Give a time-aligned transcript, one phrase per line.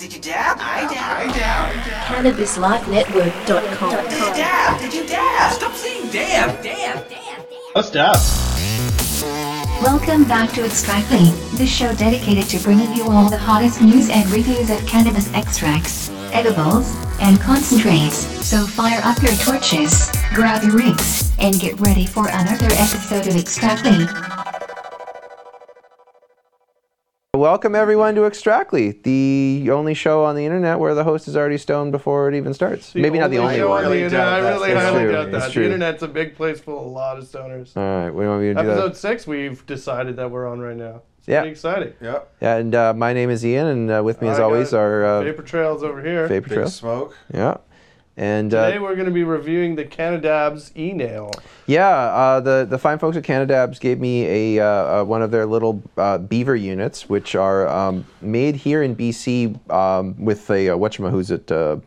[0.00, 0.56] Did you dab?
[0.58, 1.28] I dab.
[1.28, 1.74] I dab.
[2.24, 4.08] CannabisLifeNetwork.com.
[4.08, 4.80] Did you dab?
[4.80, 5.52] Did you dab?
[5.52, 6.62] Stop saying dab.
[6.62, 7.06] Dab.
[7.10, 7.46] Dab.
[7.74, 8.16] Let's dab.
[9.82, 14.26] Welcome back to Extractly, the show dedicated to bringing you all the hottest news and
[14.30, 18.26] reviews of cannabis extracts, edibles, and concentrates.
[18.42, 23.36] So fire up your torches, grab your rigs, and get ready for another episode of
[23.36, 24.39] Extractly.
[27.40, 31.56] Welcome everyone to Extractly, the only show on the internet where the host is already
[31.56, 32.94] stoned before it even starts.
[32.94, 33.78] Maybe not the only show one.
[33.78, 34.28] on the Really internet.
[34.28, 34.82] I doubt really that.
[34.92, 35.30] highly It's doubt true.
[35.32, 35.44] that.
[35.46, 37.74] It's The internet's a big place full of a lot of stoners.
[37.78, 38.96] All right, we want me to do Episode that.
[38.98, 41.00] six, we've decided that we're on right now.
[41.20, 41.40] It's Yeah.
[41.40, 41.94] pretty exciting.
[42.02, 42.30] Yep.
[42.42, 45.04] And uh, my name is Ian, and uh, with me as I always got are
[45.06, 46.26] uh, Vapor Trails over here.
[46.28, 46.68] Vapor Big Trail.
[46.68, 47.16] smoke.
[47.32, 47.56] Yeah,
[48.20, 51.30] and Today uh, we're going to be reviewing the Canadabs e-nail.
[51.66, 54.26] yeah, uh, the the fine folks at Canadabs gave me
[54.58, 54.66] a uh,
[55.00, 59.70] uh, one of their little uh, beaver units, which are um, made here in BC
[59.70, 61.78] um, with a uh, whatchamahoo's it uh,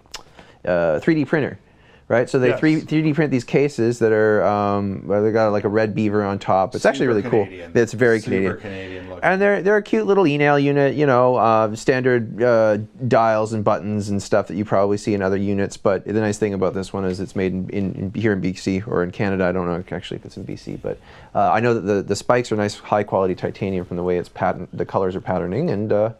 [0.65, 1.59] uh, 3D printer.
[2.13, 2.59] Right, so they Yes.
[2.59, 6.23] three 3D print these cases that are um, well, they got like a red beaver
[6.23, 6.75] on top.
[6.75, 7.71] It's actually really Canadian.
[7.71, 7.81] cool.
[7.81, 8.61] It's very Super Canadian.
[8.61, 9.23] Canadian looking.
[9.23, 13.63] And they're they're a cute little e-nail unit, you know, uh, standard uh, dials and
[13.63, 15.75] buttons and stuff that you probably see in other units.
[15.75, 18.41] But the nice thing about this one is it's made in, in, in here in
[18.41, 19.45] BC or in Canada.
[19.45, 20.99] I don't know actually if it's in BC, but
[21.33, 24.19] uh, I know that the, the spikes are nice, high quality titanium from the way
[24.19, 24.67] it's pattern.
[24.71, 26.11] The colors are patterning, and uh,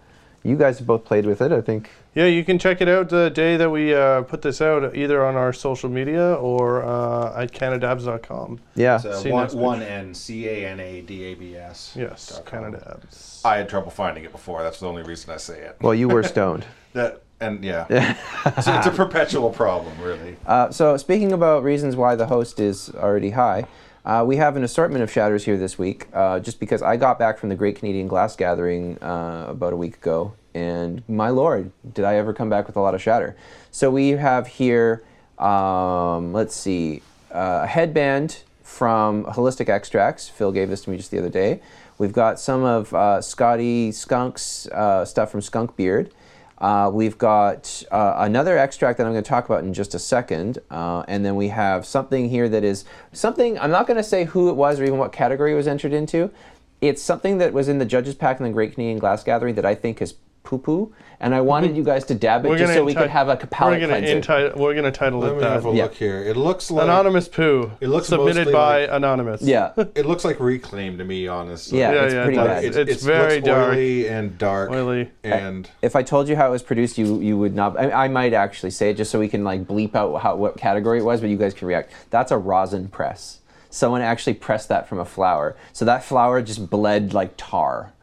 [0.41, 1.51] you guys have both played with it.
[1.51, 1.91] I think.
[2.15, 5.25] Yeah, you can check it out the day that we uh, put this out, either
[5.25, 8.59] on our social media or uh, at canadabs.com.
[8.75, 8.97] Yeah.
[8.97, 11.93] It's, uh, one, one N C A N A D A B S.
[11.95, 12.45] Yes, dot.
[12.45, 13.41] Canadabs.
[13.43, 14.61] I had trouble finding it before.
[14.61, 15.77] That's the only reason I say it.
[15.81, 16.65] well, you were stoned.
[16.93, 17.87] That and yeah,
[18.45, 20.37] it's, it's a perpetual problem, really.
[20.45, 23.65] Uh, so, speaking about reasons why the host is already high,
[24.05, 26.07] uh, we have an assortment of shatters here this week.
[26.13, 29.75] Uh, just because I got back from the Great Canadian Glass Gathering uh, about a
[29.75, 33.35] week ago, and my lord, did I ever come back with a lot of shatter?
[33.71, 35.03] So we have here,
[35.39, 37.01] um, let's see,
[37.31, 40.29] uh, a headband from Holistic Extracts.
[40.29, 41.61] Phil gave this to me just the other day.
[41.97, 46.11] We've got some of uh, Scotty Skunk's uh, stuff from Skunk Beard.
[46.59, 49.99] Uh, we've got uh, another extract that I'm going to talk about in just a
[49.99, 50.59] second.
[50.69, 54.49] And then we have something here that is something, I'm not going to say who
[54.49, 56.31] it was or even what category it was entered into.
[56.79, 59.65] It's something that was in the judges pack in the Great Canadian Glass Gathering that
[59.65, 60.93] I think is poo poo.
[61.19, 63.09] And I wanted you guys to dab it We're just gonna so we enti- could
[63.09, 63.31] have a
[63.61, 64.19] we're gonna cleanser.
[64.19, 65.71] enti- we're gonna title Let it me have a.
[65.73, 65.83] Yeah.
[65.83, 66.21] look here.
[66.21, 67.71] It looks like Anonymous poo.
[67.79, 69.41] It looks submitted mostly by like- anonymous.
[69.41, 69.71] yeah.
[69.95, 71.79] It looks like reclaim to me, honestly.
[71.79, 72.61] Yeah, Yeah, it's yeah, pretty it bad.
[72.73, 72.75] does.
[72.89, 73.69] It's very looks dark.
[73.69, 75.11] oily and dark, Oily.
[75.23, 77.79] and if I told you how it was produced, you you would not.
[77.79, 80.57] I, I might actually say it just so we can like bleep out how what
[80.57, 81.91] category it was, but you guys can react.
[82.09, 83.39] That's a rosin press.
[83.69, 87.93] Someone actually pressed that from a flower, so that flower just bled like tar.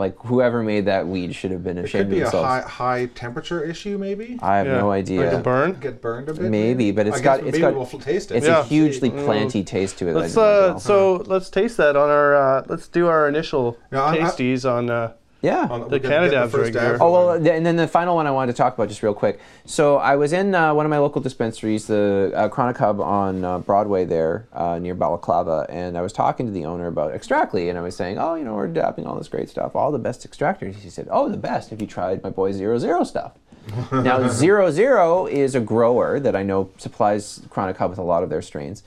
[0.00, 2.46] Like whoever made that weed should have been ashamed it ashamed could be of a
[2.46, 4.38] high high temperature issue, maybe.
[4.40, 4.78] I have Yeah.
[4.78, 5.38] no Like idea.
[5.38, 5.76] a burn.
[5.78, 6.42] Get burned a bit.
[6.50, 8.36] Maybe, but I it's guess got it's maybe got we'll taste it.
[8.38, 8.60] it's Yeah.
[8.60, 9.24] a hugely Mm.
[9.26, 10.14] planty taste to it.
[10.16, 10.78] Let's didn't uh, all.
[10.80, 14.64] so let's taste that on our uh, let's do our initial No, I'm- I- tasties
[14.68, 15.12] on uh,
[15.42, 15.66] yeah.
[15.70, 16.98] On- the we'll get- get first rig here.
[17.00, 19.40] Oh well, and then the final one I wanted to talk about just real quick.
[19.64, 23.44] So I was in uh, one of my local dispensaries, the uh, Chronic Hub on
[23.44, 27.68] uh, Broadway there uh, near Balaclava, and I was talking to the owner about Extractly,
[27.68, 29.98] and I was saying, oh, you know, we're dabbing all this great stuff, all the
[29.98, 30.74] best extractors.
[30.76, 31.70] He said, oh, the best.
[31.70, 33.32] Have you tried my boy Zero Zero stuff?
[33.92, 38.22] now Zero Zero is a grower that I know supplies Chronic Hub with a lot
[38.22, 38.82] of their strains.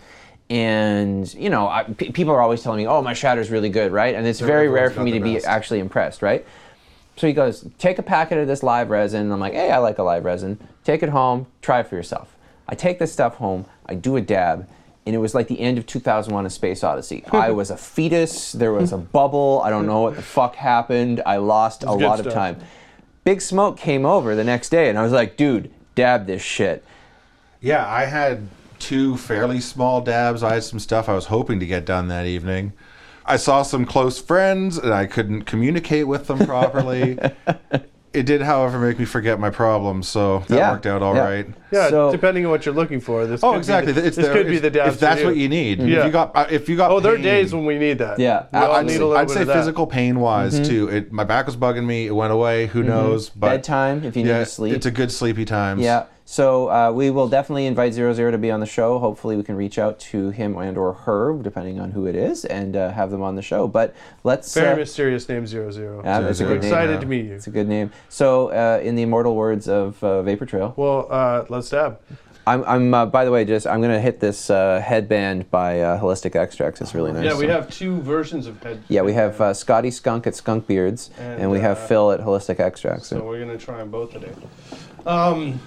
[0.53, 3.91] And you know, I, p- people are always telling me, "Oh, my shatter's really good,
[3.91, 6.46] right?" And it's very rare for me the to be actually impressed, right?
[7.16, 9.22] So he goes, take a packet of this live resin.
[9.22, 10.59] And I'm like, hey, I like a live resin.
[10.84, 12.36] Take it home, try it for yourself.
[12.68, 14.68] I take this stuff home, I do a dab,
[15.06, 17.24] and it was like the end of 2001 A Space Odyssey.
[17.31, 21.22] I was a fetus, there was a bubble, I don't know what the fuck happened.
[21.25, 22.59] I lost a good lot of time.
[23.24, 26.84] Big Smoke came over the next day, and I was like, dude, dab this shit.
[27.62, 28.47] Yeah, I had
[28.84, 30.44] two fairly small dabs.
[30.44, 32.74] I had some stuff I was hoping to get done that evening.
[33.26, 37.18] I saw some close friends and I couldn't communicate with them properly.
[38.14, 41.24] it did, however, make me forget my problems, so that Yeah, worked out all yeah.
[41.24, 41.48] right.
[41.72, 43.25] Yeah, So- depending on what you're looking for.
[43.25, 43.94] This Oh, could exactly.
[43.94, 45.80] Be the, it's this there- could be the dabs If that's for what you need.
[45.80, 46.06] If Yeah.
[46.06, 46.92] you got, uh, if you got.
[46.92, 48.19] Oh, there are days when we need that.
[48.19, 50.56] Yeah, we all I'd, need say- a little I'd bit say of physical pain wise
[50.56, 50.63] Mm-hmm.
[50.69, 50.90] too.
[50.90, 52.07] It, my back was bugging me.
[52.07, 52.68] It went away.
[52.68, 53.30] Who knows?
[53.30, 54.75] But Bedtime, if you need yeah, to sleep.
[54.75, 55.80] it's a good sleepy time.
[55.80, 56.04] Yeah.
[56.25, 58.98] So uh, we will definitely invite Zero Zero to be on the show.
[58.98, 62.46] Hopefully, we can reach out to him and or her, depending on who it is,
[62.46, 63.68] and uh, have them on the show.
[63.68, 63.94] But
[64.24, 64.54] let's.
[64.54, 66.02] Very uh, mysterious name zero zero.
[66.04, 66.58] Yeah, Zero name.
[66.60, 67.00] Excited Yeah.
[67.02, 67.34] to meet you.
[67.34, 67.92] It's a good name.
[68.08, 72.00] So, uh, in the immortal words of uh, Vapor Trail, Well, uh, let's dab.
[72.46, 76.00] I'm, I'm uh, by the way, just I'm gonna hit this uh, headband by uh,
[76.00, 76.81] Holistic Extracts.
[76.81, 77.24] It's really nice.
[77.24, 78.84] Yeah, we have two versions of head.
[78.90, 82.19] Yeah, we have uh, Scotty Skunk at Skunk Beards, and, And, we have Phil at
[82.19, 83.08] Holistic Extracts.
[83.08, 84.31] So we're gonna try them both today.
[85.06, 85.60] Um,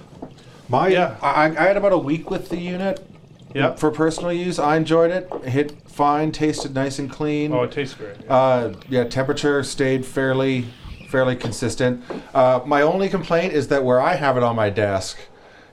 [0.69, 1.17] My, Yeah.
[1.23, 3.07] I, I had about a week with the unit.
[3.55, 3.75] yeah.
[3.75, 5.29] For personal use, I enjoyed it.
[5.45, 7.53] it Hit fine, tasted nice and clean.
[7.53, 8.17] Oh, it tastes great.
[8.29, 10.67] Uh, yeah, temperature stayed fairly,
[11.11, 12.05] fairly consistent.
[12.35, 15.17] Uh, my only complaint is that where I have it on my desk,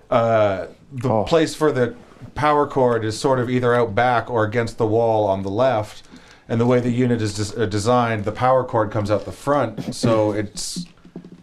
[0.09, 1.23] uh, the Oh.
[1.23, 1.95] place for the
[2.35, 6.03] power cord is sort of either out back or against the wall on the left.
[6.47, 9.31] And the way the unit is des- uh, designed, the power cord comes out the
[9.31, 10.92] front, so it's It sort of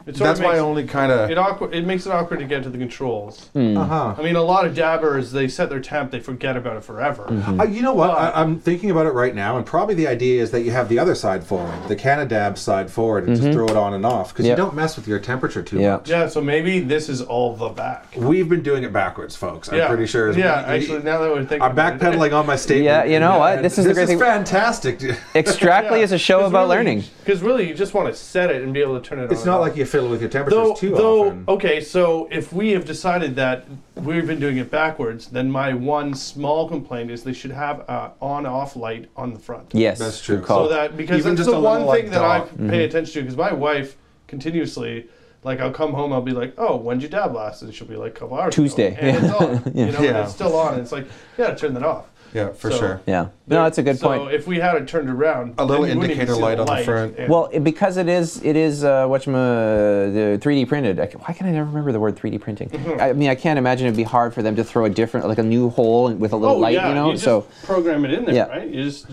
[0.07, 1.31] that's my makes- only kind of.
[1.31, 1.75] It awkward.
[1.75, 3.49] It makes it awkward to get to the controls.
[3.55, 4.15] Uh huh.
[4.19, 7.27] I mean, a lot of dabbers they set their temp, they forget about it forever.
[7.59, 8.11] Uh, you know what?
[8.11, 10.89] I, I'm thinking about it right now, and probably the idea is that you have
[10.89, 14.33] the other side forward, the Canadab side forward, and just throw it on and off
[14.33, 14.57] because Yep.
[14.59, 15.97] you don't mess with your temperature too Yeah.
[15.97, 16.09] much.
[16.09, 18.07] Yeah, so maybe this is all the back.
[18.17, 19.69] We've been doing it backwards, folks.
[19.69, 19.89] I'm yeah.
[19.89, 20.33] pretty sure.
[20.33, 22.87] Yeah, we- actually, now that we're thinking, I'm about it- backpedaling on my statement.
[22.87, 23.63] Yeah, you know what?
[23.63, 25.01] This is the this great is thing- fantastic.
[25.35, 27.05] Extractly is a show about learning.
[27.25, 29.31] Because really, you just want to set it and be able to turn it on.
[29.31, 29.69] It's and not off.
[29.69, 31.45] like you fiddle with your temperatures though, too though, often.
[31.49, 33.67] okay, so if we have decided that
[33.97, 38.13] we've been doing it backwards, then my one small complaint is they should have a
[38.21, 39.75] on-off light on the front.
[39.75, 40.37] Yes, That's true.
[40.37, 40.69] good call.
[40.69, 42.49] So that because Even that's just the one thing like, that I dot.
[42.57, 42.73] pay mm-hmm.
[42.75, 43.97] attention to because my wife
[44.29, 45.09] continuously.
[45.43, 47.97] Like I'll come home, I'll be like, "Oh, when'd you dab last?" And she'll be
[47.97, 48.95] like, "Couple hours." ago." Tuesday.
[49.01, 49.63] and it's on.
[49.75, 50.23] You know, and Yeah.
[50.25, 50.75] it's still on.
[50.75, 52.10] And it's like, you gotta turn that off.
[52.33, 53.01] Yeah, for So- sure.
[53.07, 54.33] yeah, no, that's a good so point.
[54.35, 56.73] if we had it turned around, A little then you wouldn't indicator light on the
[56.73, 57.29] light, front.
[57.29, 61.01] Well, it, because it is, it is uh, what the 3D printed.
[61.01, 62.69] I, why can I never remember the word 3D printing?
[62.71, 63.01] Mm-hmm.
[63.01, 65.39] I mean, I can't imagine it'd be hard for them to throw a different, like
[65.39, 67.13] a new hole with a little oh light, yeah, you know.
[67.13, 68.47] just so, program it in there, Yeah.
[68.49, 68.69] right?
[68.69, 69.07] You just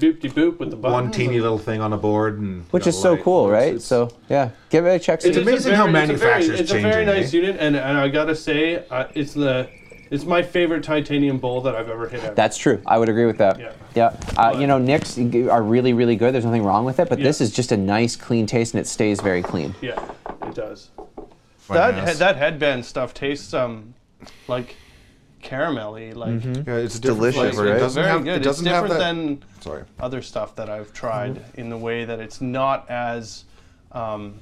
[0.00, 1.02] boop de boop with the buttons.
[1.02, 3.68] One teeny little thing on a board, and which is so cool, It's- right?
[3.74, 5.24] it's- so, yeah, give it a check.
[5.24, 7.36] It is a amazing how very- it's a very- It's a very nice eh?
[7.38, 9.68] unit, and, and I gotta say, uh, it's the
[10.10, 12.22] it's my favorite titanium bowl that I've ever hit.
[12.24, 12.34] Ever.
[12.34, 12.80] That's true.
[12.86, 13.58] I would agree with that.
[13.58, 13.72] Yeah.
[13.94, 14.16] Yeah.
[14.36, 16.32] Uh, you know, Nicks are really, really good.
[16.34, 17.24] There's nothing wrong with it, but Yeah.
[17.24, 19.74] this is just a nice, clean taste, and it stays very clean.
[19.80, 19.98] yeah,
[20.42, 20.90] it does.
[21.68, 22.12] My That ass.
[22.12, 23.94] he- that headband stuff tastes um
[24.46, 24.76] like
[25.42, 27.66] caramelly, like Yeah, it's a delicious, flavor.
[27.68, 27.78] It right?
[27.78, 28.24] doesn't very have.
[28.24, 28.36] good.
[28.36, 29.14] It doesn't it's have different that.
[29.14, 29.82] than sorry.
[30.00, 31.60] other stuff that I've tried Mm-hmm.
[31.60, 33.44] in the way that it's not as
[33.92, 34.34] um,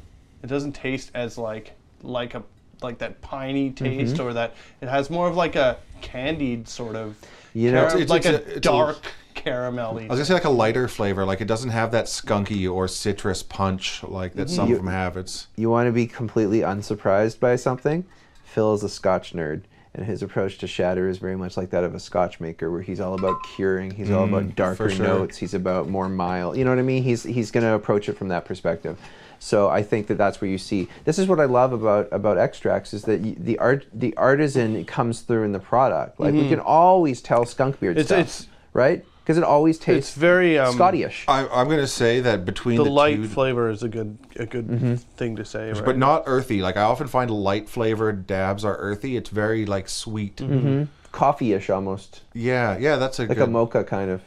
[0.43, 1.73] it doesn't taste as like
[2.03, 2.43] like a
[2.83, 3.85] like that piney Mm-hmm.
[3.85, 7.17] taste or that it has more of like a candied sort of
[7.55, 8.99] You know, cara- It's- like it's a, a- it's a- dark
[9.35, 10.05] caramelly.
[10.05, 11.25] I was gonna say like a lighter flavor.
[11.25, 15.17] Like it doesn't have that skunky or citrus punch like that some of them have.
[15.17, 18.05] It's You want to be completely unsurprised by something?
[18.45, 19.63] Phil is a Scotch nerd,
[19.95, 22.81] and his approach to shatter is very much like that of a Scotch maker, where
[22.81, 23.91] he's all about curing.
[23.91, 25.07] He's all about darker sure.
[25.07, 25.37] notes.
[25.37, 26.57] He's about more mild.
[26.57, 27.03] You know what I mean?
[27.03, 28.99] He's he's going to approach it from that perspective.
[29.47, 30.89] So I think that that's where you see.
[31.05, 34.85] This is what I love about about extracts is that y the art the artisan
[34.85, 36.19] comes through in the product.
[36.19, 36.49] Like we mm-hmm.
[36.49, 39.05] can always tell skunk beard It's- stuff, it's- right?
[39.23, 41.27] Because it always tastes it's very um, Scotty-ish.
[41.29, 44.47] I, I'm gonna say that between The the, light two, flavor is a good a
[44.47, 44.95] good mm-hmm.
[45.17, 45.85] thing to say, right?
[45.85, 46.61] but not earthy.
[46.61, 49.17] Like I often find light flavored dabs are earthy.
[49.17, 50.37] It's very like sweet.
[50.39, 50.85] Mm-hmm.
[51.13, 52.23] Coffee-ish almost.
[52.35, 53.49] Yeah, yeah, that's a like good.
[53.49, 54.23] a mocha kind of.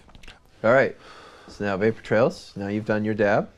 [0.64, 0.96] All right.
[1.50, 2.54] So now vapor trails.
[2.56, 3.50] Now you've done your dab.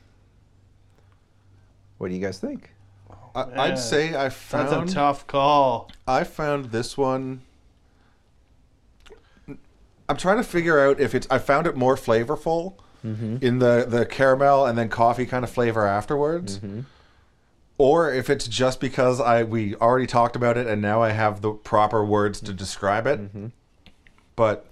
[2.02, 2.72] What do you guys think?
[3.36, 5.92] I, I'd say I found that's a tough call.
[6.08, 7.42] I found this one.
[10.10, 11.28] I'm trying to figure out if it's.
[11.30, 12.74] I found it more flavorful
[13.06, 13.38] mm-hmm.
[13.42, 16.82] in the the caramel and then coffee kind of flavor afterwards, mm-hmm.
[17.78, 21.42] or if it's just because I we already talked about it and now I have
[21.42, 23.20] the proper words to describe it.
[23.22, 23.48] Mm-hmm.
[24.36, 24.66] But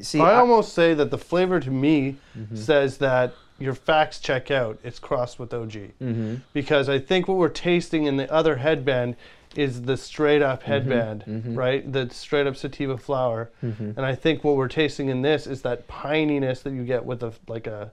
[0.00, 2.54] See, I I- almost say that the flavor to me Mm-hmm.
[2.54, 4.78] says that your facts check out.
[4.82, 5.72] It's crossed with OG.
[5.72, 6.36] Mm-hmm.
[6.52, 9.16] Because I think what we're tasting in the other headband
[9.56, 10.70] is the straight up Mm-hmm.
[10.72, 11.92] headband, right?
[11.92, 13.50] The straight up sativa flower.
[13.60, 17.22] And I think what we're tasting in this is that pininess that you get with
[17.22, 17.92] a like a,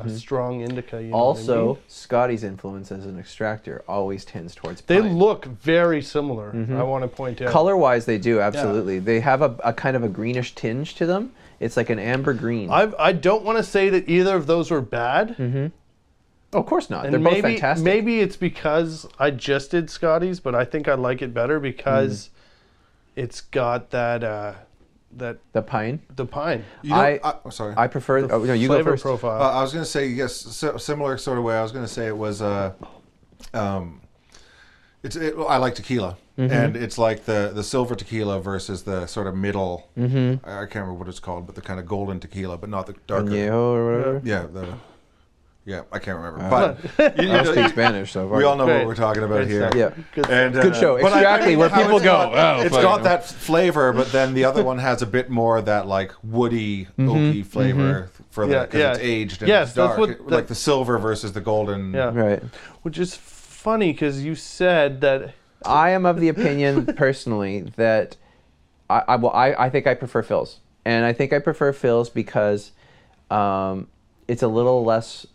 [0.00, 1.00] a strong indica.
[1.02, 1.82] You know what I also mean?
[1.88, 4.80] Scotty's influence as an extractor always tends towards.
[4.82, 6.52] they look very similar.
[6.52, 6.76] Mm-hmm.
[6.76, 7.50] I want to point out.
[7.50, 8.98] color-wise, they do absolutely.
[8.98, 11.32] They have a, a kind of a greenish tinge to them.
[11.60, 12.70] It's like an amber green.
[12.70, 15.34] I I don't want to say that either of those were bad.
[16.52, 17.04] oh, of course not.
[17.04, 17.84] And They're maybe, both fantastic.
[17.84, 22.28] Maybe it's because I just did Scotty's, but I think I like it better because
[22.28, 23.22] Mm.
[23.24, 24.52] it's got that uh,
[25.16, 26.00] that the pine.
[26.16, 27.74] the pine you know, I- I, oh, sorry.
[27.76, 28.30] I prefer.
[28.30, 29.02] Oh, no, you go flavor first.
[29.02, 29.40] profile.
[29.42, 31.56] Uh, I was going to say yes, si- similar sort of way.
[31.56, 32.42] I was going to say it was.
[32.42, 32.72] Uh,
[33.54, 34.00] um,
[35.02, 35.16] it's.
[35.16, 36.52] It, I like tequila, Mm-hmm.
[36.52, 39.88] and it's like the the silver tequila versus the sort of middle.
[39.98, 40.46] Mm-hmm.
[40.48, 42.86] I I can't remember what it's called, but the kind of golden tequila, but not
[42.86, 43.30] the darker.
[43.30, 44.20] Añejo or whatever.
[44.24, 44.74] Yeah, the
[45.68, 46.82] Yeah, I can't remember, but
[47.22, 48.78] you, I don't speak Spanish, so we all know Great.
[48.78, 49.70] what we're talking about Great here.
[49.70, 49.74] stuff.
[49.74, 50.02] Yeah.
[50.14, 50.98] Good And, uh, Good show.
[50.98, 53.02] but I- I Exactly, mean, where how people it's go, got- "Oh, it's fuck." got
[53.02, 56.86] that flavor, but then the other one has a bit more of that like woody,
[56.98, 57.08] Mm-hmm.
[57.10, 58.90] oaky flavor for the Yeah, because yeah.
[58.92, 61.92] it's aged and Yes, it's that's dark, what It- like the silver versus the golden.
[61.92, 62.12] Yeah.
[62.14, 62.42] Right.
[62.80, 65.34] Which is funny because you said that.
[65.66, 68.16] I am of the opinion personally that
[68.88, 72.08] I, I well I, I think I prefer Phil's, and I think I prefer Phil's
[72.08, 72.70] because
[73.30, 73.88] um,
[74.28, 75.26] it's a little less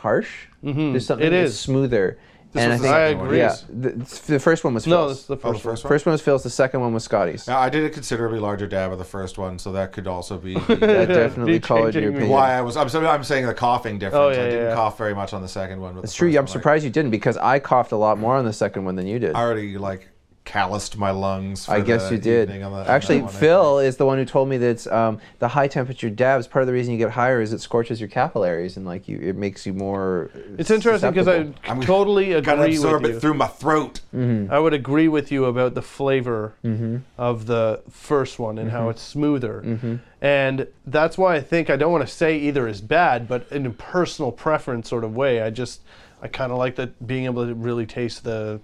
[0.00, 0.46] harsh.
[0.64, 0.92] Mm-hmm.
[0.92, 1.58] There's something It that's is.
[1.60, 2.18] smoother.
[2.52, 4.96] This and was I the think, second one, yeah, the, the first one was No,
[5.08, 5.10] Phil's.
[5.10, 5.88] this is the Oh, the first one.
[5.90, 6.12] first one.
[6.12, 6.42] Was Phil's.
[6.42, 7.46] The second one was Scotty's.
[7.46, 10.38] Now, I did a considerably larger dab of the first one, so that could also
[10.38, 12.30] be That definitely Be colored your opinion.
[12.30, 12.76] why I was.
[12.78, 14.20] I'm, sorry, I'm saying the coughing difference.
[14.22, 14.74] Oh, yeah, I didn't yeah.
[14.74, 15.96] cough very much on the second one.
[15.96, 16.28] But It's true.
[16.30, 18.94] I'm one, surprised you didn't because I coughed a lot more on the second one
[18.96, 19.34] than you did.
[19.34, 20.08] I already like
[20.46, 21.66] calloused my lungs.
[21.66, 22.48] For I guess the you did.
[22.48, 25.48] the- Actually, that one, I Phil is the one who told me that um, the
[25.48, 26.46] high temperature dabs.
[26.46, 29.18] Part of the reason you get higher is it scorches your capillaries and like you,
[29.20, 30.30] it makes you more.
[30.56, 31.70] It's interesting because I susceptible.
[31.70, 34.00] I'm totally Gotta absorb with it through my throat.
[34.14, 36.96] I would agree with you about the flavor Mm-hmm.
[37.18, 40.00] of the first one and how it's smoother.
[40.20, 43.66] And that's why I think I don't want to say either is bad, but in
[43.66, 45.82] a personal preference sort of way, I just
[46.22, 48.60] I kind of like that being able to really taste the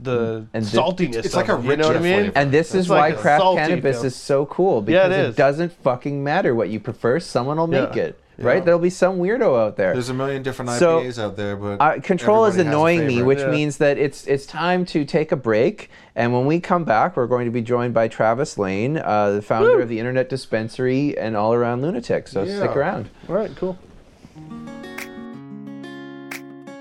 [0.00, 1.24] the And the- saltiness.
[1.24, 2.14] It's like a it, you know what I mean?
[2.24, 2.32] flavor.
[2.36, 4.06] And this It's is like why a craft salty cannabis feel.
[4.06, 5.36] is so cool Yeah, because it it, is.
[5.36, 7.20] doesn't fucking matter what you prefer.
[7.20, 8.02] Someone will make Yeah.
[8.04, 8.64] it, right?
[8.64, 9.92] There'll be some weirdo out there.
[9.92, 12.76] There's a million different So, IPAs out there, but Uh, control is everybody has a
[12.78, 13.50] annoying me, which Yeah.
[13.50, 15.90] means that it's it's time to take a break.
[16.14, 19.42] And when we come back, we're going to be joined by Travis Lane, uh, the
[19.42, 22.28] founder of the Internet Dispensary and all around lunatic.
[22.28, 23.08] So stick around.
[23.28, 23.78] All right, cool.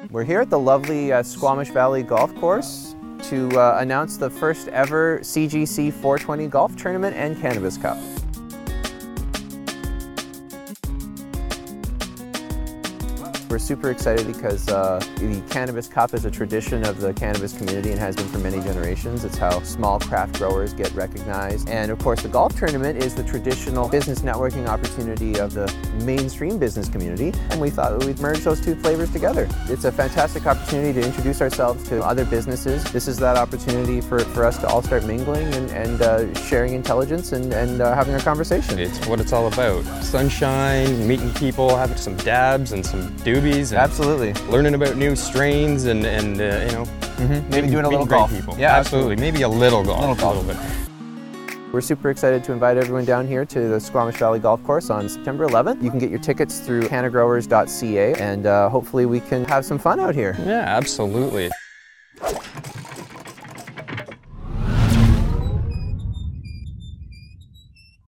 [0.09, 4.67] We're here at the lovely uh, Squamish Valley Golf Course to uh, announce the first
[4.69, 7.97] ever CGC 420 Golf Tournament and Cannabis Cup.
[13.49, 17.91] We're super excited because uh, the Cannabis Cup is a tradition of the cannabis community
[17.91, 19.23] and has been for many generations.
[19.23, 21.69] It's how small craft growers get recognized.
[21.69, 25.73] And of course, the golf tournament is the traditional business networking opportunity of the
[26.03, 27.31] mainstream business community.
[27.51, 29.47] And we thought we'd merge those two flavors together.
[29.69, 32.83] It's a fantastic opportunity to introduce ourselves to other businesses.
[32.91, 36.73] This is that opportunity for, for us to all start mingling and, and uh, sharing
[36.73, 38.77] intelligence and, and uh, having a conversation.
[38.77, 39.85] It's what it's all about.
[40.03, 44.33] Sunshine, meeting people, having some dabs and some doobies, and Absolutely.
[44.49, 47.49] learning about new strains, and and uh, you know, Mm-hmm.
[47.49, 48.29] Maybe doing a little golf.
[48.31, 48.55] People.
[48.59, 49.15] Yeah, absolutely.
[49.15, 50.01] Maybe a little golf.
[50.01, 50.35] Little golf.
[50.35, 51.73] A little bit.
[51.73, 55.09] We're super excited to invite everyone down here to the Squamish Valley Golf Course on
[55.09, 55.81] September 11th.
[55.81, 59.99] You can get your tickets through cannagrowers.ca and uh, hopefully we can have some fun
[59.99, 60.35] out here.
[60.45, 61.49] Yeah, absolutely.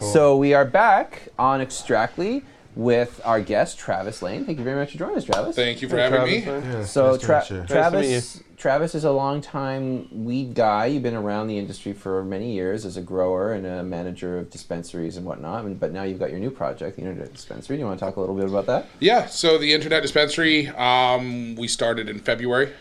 [0.00, 2.42] So we are back on Extractly
[2.76, 4.44] with our guest Travis Lane.
[4.44, 5.56] Thank you very much for joining us, Travis.
[5.56, 6.72] Thank you for Hey, having Travis, me.
[6.72, 7.56] Yeah, So nice Tra- meet you.
[7.56, 10.86] to meet Travis, Travis is a longtime weed guy.
[10.86, 14.50] You've been around the industry for many years as a grower and a manager of
[14.50, 15.64] dispensaries and whatnot.
[15.64, 17.76] And, but now you've got your new project, the Internet Dispensary.
[17.76, 18.86] Do you want to talk a little bit about that?
[19.00, 22.72] Yeah, so the Internet Dispensary, um, we started in February.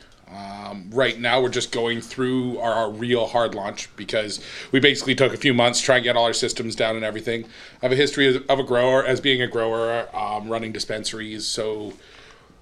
[0.75, 4.39] Um, right now, we're just going through our, our real hard launch because
[4.71, 7.45] we basically took a few months trying to get all our systems down and everything.
[7.81, 11.45] I have a history of, of a grower, as being a grower, um, running dispensaries.
[11.45, 11.93] So,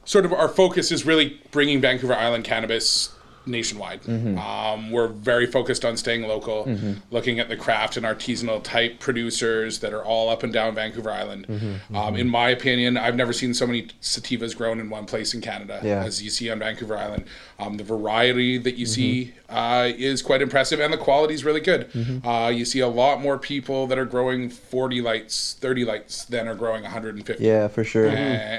[0.05, 3.13] sort of our focus is really bringing Vancouver Island cannabis
[3.45, 4.07] nationwide.
[4.07, 6.67] Um, we're very focused on staying local,
[7.12, 11.12] looking at the craft and artisanal type producers that are all up and down Vancouver
[11.12, 11.79] Island.
[11.93, 15.41] Um, in my opinion, I've never seen so many sativas grown in one place in
[15.41, 16.03] Canada Yeah.
[16.03, 17.25] as you see on Vancouver Island.
[17.59, 21.62] Um, the variety that you see uh, is quite impressive, and the quality is really
[21.62, 21.89] good.
[22.23, 26.47] Uh, you see a lot more people that are growing 40 lights, 30 lights than
[26.47, 27.43] are growing 150.
[27.43, 28.07] Yeah, for sure.
[28.07, 28.13] A-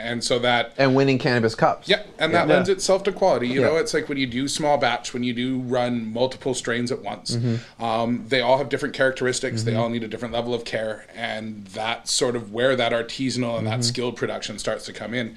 [0.05, 1.89] And so that And winning cannabis cups.
[1.89, 2.55] yeah, and that Yeah.
[2.55, 3.49] lends itself to quality.
[3.49, 6.91] You know, it's like when you do small batch, when you do run multiple strains
[6.93, 7.83] at once, Mm-hmm.
[7.85, 9.63] um, they all have different characteristics.
[9.65, 13.59] They all need a different level of care, and that's sort of where that artisanal
[13.59, 13.81] and Mm-hmm.
[13.81, 15.37] that skilled production starts to come in.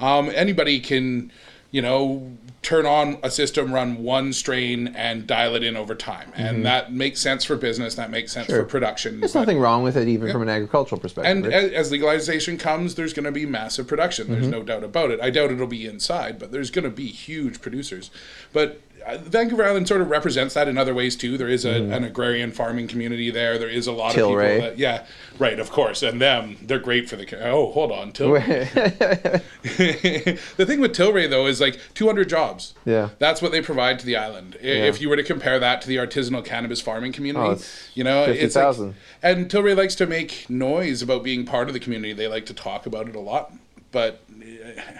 [0.00, 1.30] Um, anybody can,
[1.70, 6.32] you know, turn on a system, run one strain, and dial it in over time,
[6.34, 7.94] and that makes sense for business.
[7.94, 8.52] That makes sense Mm-hmm.
[8.56, 8.62] Sure.
[8.64, 9.20] for production.
[9.20, 11.30] There's but- nothing wrong with it, even from an agricultural perspective.
[11.30, 11.54] and right?
[11.54, 14.28] as, as legalization comes, there's going to be massive production.
[14.28, 15.20] There's no doubt about it.
[15.20, 18.10] I doubt it'll be inside, but there's going to be huge producers.
[18.52, 18.80] But
[19.16, 21.38] Vancouver Island sort of represents that in other ways too.
[21.38, 23.58] There is a, an agrarian farming community there.
[23.58, 24.20] There is a lot Tilray.
[24.50, 25.06] of people that, yeah,
[25.38, 26.02] right, of course.
[26.02, 27.26] And them, they're great for the.
[27.48, 28.70] Oh, hold on, Tilray.
[30.56, 32.74] the thing with Tilray though is like 200 jobs.
[32.84, 33.10] Yeah.
[33.18, 34.56] that's what they provide to the island.
[34.62, 37.58] I- If you were to compare that to the artisanal cannabis farming community, Oh,
[37.94, 38.76] you know, it's like,
[39.22, 42.12] and Tilray likes to make noise about being part of the community.
[42.12, 43.52] They like to talk about it a lot,
[43.90, 44.20] but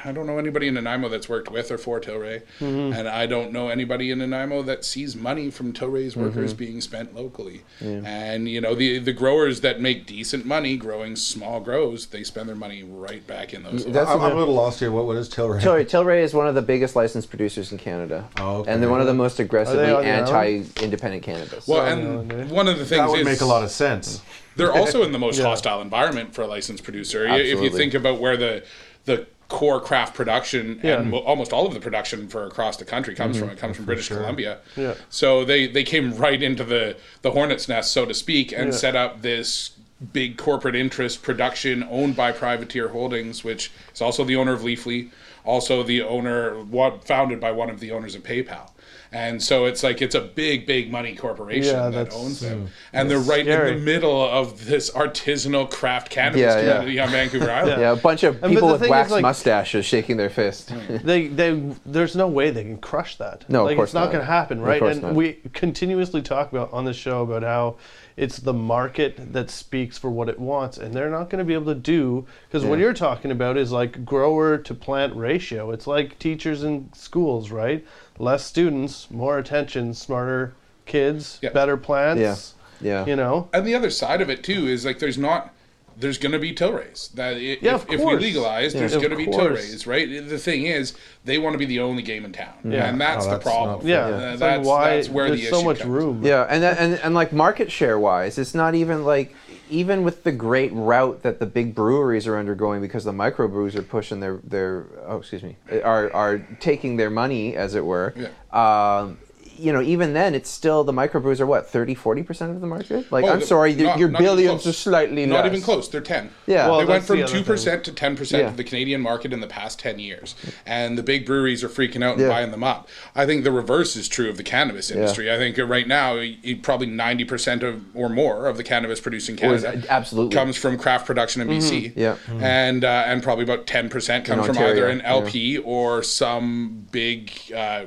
[0.04, 2.98] I don't know anybody in Nanaimo that's worked with or for Tilray, Mm-hmm.
[2.98, 6.58] and I don't know anybody in Nanaimo that sees money from Tilray's workers Mm-hmm.
[6.58, 7.62] being spent locally.
[7.80, 12.48] And you know the the growers that make decent money growing small grows, they spend
[12.48, 13.84] their money right back in those.
[13.84, 14.90] That's I'm, I'm a little lost here.
[14.90, 15.60] What what is Tilray?
[15.60, 18.72] Tilray, Tilray is one of the biggest licensed producers in Canada, Oh, okay.
[18.72, 20.26] and they're one of the most aggressively on their own?
[20.28, 21.66] anti-independent cannabis.
[21.68, 24.22] well, So, and one of the things That would is make a lot of sense.
[24.58, 27.26] They're also in the most hostile environment for a licensed producer.
[27.26, 28.64] I- If you think about where the
[29.06, 31.00] the core craft production Yeah.
[31.00, 33.46] and mo- almost all of the production for across the country comes mm-hmm.
[33.46, 34.58] from it comes from British Columbia.
[34.76, 34.94] Yeah.
[35.08, 38.78] So they they came right into the the hornet's nest, so to speak, and Yeah.
[38.84, 39.70] set up this
[40.12, 45.08] big corporate interest production owned by Privateer Holdings, which is also the owner of Leafly,
[45.44, 48.70] also the owner, what founded by one of the owners of PayPal.
[49.10, 53.10] And so it's like it's a big, big money corporation Yeah, that owns them, and
[53.10, 53.72] they're right scary.
[53.72, 56.72] in the middle of this artisanal craft cannabis Yeah, yeah.
[56.78, 57.80] community on Vancouver Island.
[57.80, 60.72] yeah, a bunch of people with thing is, waxed like- mustaches shaking their fist.
[61.04, 63.48] they they there's no way they can crush that.
[63.48, 64.12] No, of like course it's not, not.
[64.12, 64.78] going to happen, right?
[64.78, 65.14] course and not.
[65.14, 67.76] we continuously talk about on the show about how
[68.18, 71.54] it's the market that speaks for what it wants, and they're not going to be
[71.54, 75.70] able to do because what you're talking about is like grower to plant ratio.
[75.70, 77.86] It's like teachers in schools, right?
[78.18, 80.54] Less students, more attention, smarter
[80.86, 81.50] kids, Yeah.
[81.50, 82.54] better plants.
[82.80, 83.06] Yeah, yeah.
[83.06, 85.54] You know, And the other side of it too is like there's not
[86.00, 87.12] there's going to be Tilrays.
[87.14, 88.22] That i- Yeah, if, of if we course.
[88.22, 89.36] legalize, there's going to be course.
[89.66, 90.28] Tilrays, right?
[90.28, 90.94] The thing is,
[91.24, 92.88] they want to be the only game in town, Yeah.
[92.88, 93.78] and that's Oh, the that's problem.
[93.78, 94.04] not yeah.
[94.04, 95.90] Uh, It's that's, like why that's where there's the so much comes.
[95.90, 96.24] room.
[96.24, 99.34] Yeah, and, that, and and like market share wise, it's not even like
[99.70, 103.82] even with the great route that the big breweries are undergoing because the microbrews are
[103.82, 108.14] pushing their their oh excuse me are are taking their money as it were.
[108.52, 109.18] Um,
[109.58, 112.66] you know, even then, it's still the microbrews are what 30, 40 percent of the
[112.66, 113.10] market.
[113.10, 115.46] Like, Oh, I'm sorry, your- not- your billions are slightly Not less.
[115.52, 115.88] even close.
[115.88, 116.30] They're ten.
[116.46, 116.68] Yeah.
[116.68, 118.48] Well, they went from two percent to ten percent Yeah.
[118.50, 120.34] of the Canadian market in the past ten years,
[120.66, 122.28] and the big breweries are freaking out and Yeah.
[122.28, 122.88] buying them up.
[123.14, 125.32] I think the reverse is true of the cannabis industry.
[125.32, 129.00] I think right now, y- y- probably ninety percent of or more of the cannabis
[129.00, 130.34] produced in Was- Canada absolutely.
[130.34, 131.92] comes from craft production in BC.
[131.96, 132.16] Yeah.
[132.40, 135.10] and uh, and probably about ten percent comes from either an yeah.
[135.12, 137.30] LP or some big.
[137.54, 137.86] Uh,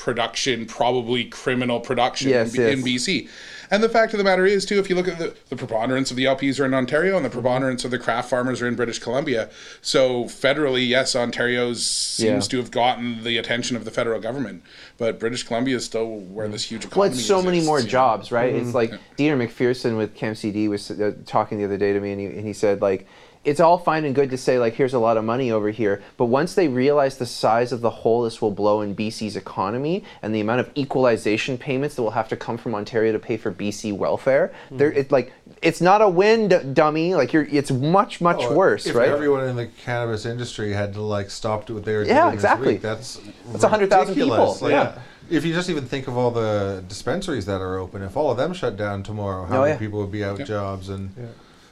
[0.00, 2.72] production, probably criminal production Yes, in, yes.
[2.78, 3.28] in BC.
[3.70, 6.10] And the fact of the matter is, too, if you look at the, the preponderance
[6.10, 8.74] of the LPs are in Ontario and the preponderance of the craft farmers are in
[8.74, 9.48] British Columbia.
[9.82, 12.50] So federally, yes, Ontario seems Yeah.
[12.50, 14.62] to have gotten the attention of the federal government,
[14.98, 17.86] but British Columbia is still where this huge economy Well, it's so many more know?
[17.86, 18.52] jobs, right?
[18.54, 22.20] It's like Dieter McPherson with ChemCD was uh, talking the other day to me, and
[22.20, 23.06] he, and he said like,
[23.42, 26.02] it's all fine and good to say like, here's a lot of money over here,
[26.18, 30.04] but once they realize the size of the hole this will blow in BC's economy
[30.20, 33.38] and the amount of equalization payments that will have to come from Ontario to pay
[33.38, 34.76] for BC welfare, hmm.
[34.76, 37.14] they're it's like it's not a win, d- dummy.
[37.14, 39.08] Like you're, it's much much Oh, worse, if right?
[39.08, 42.34] everyone in the cannabis industry had to like stop to what they were Yeah, doing
[42.34, 42.66] exactly.
[42.66, 43.14] this week, that's
[43.52, 44.56] That's 100,000 people.
[44.60, 44.98] Like, yeah.
[45.30, 48.36] If you just even think of all the dispensaries that are open, if all of
[48.36, 49.78] them shut down tomorrow, how Oh, many yeah.
[49.78, 50.88] people would be out of jobs?
[50.88, 51.10] And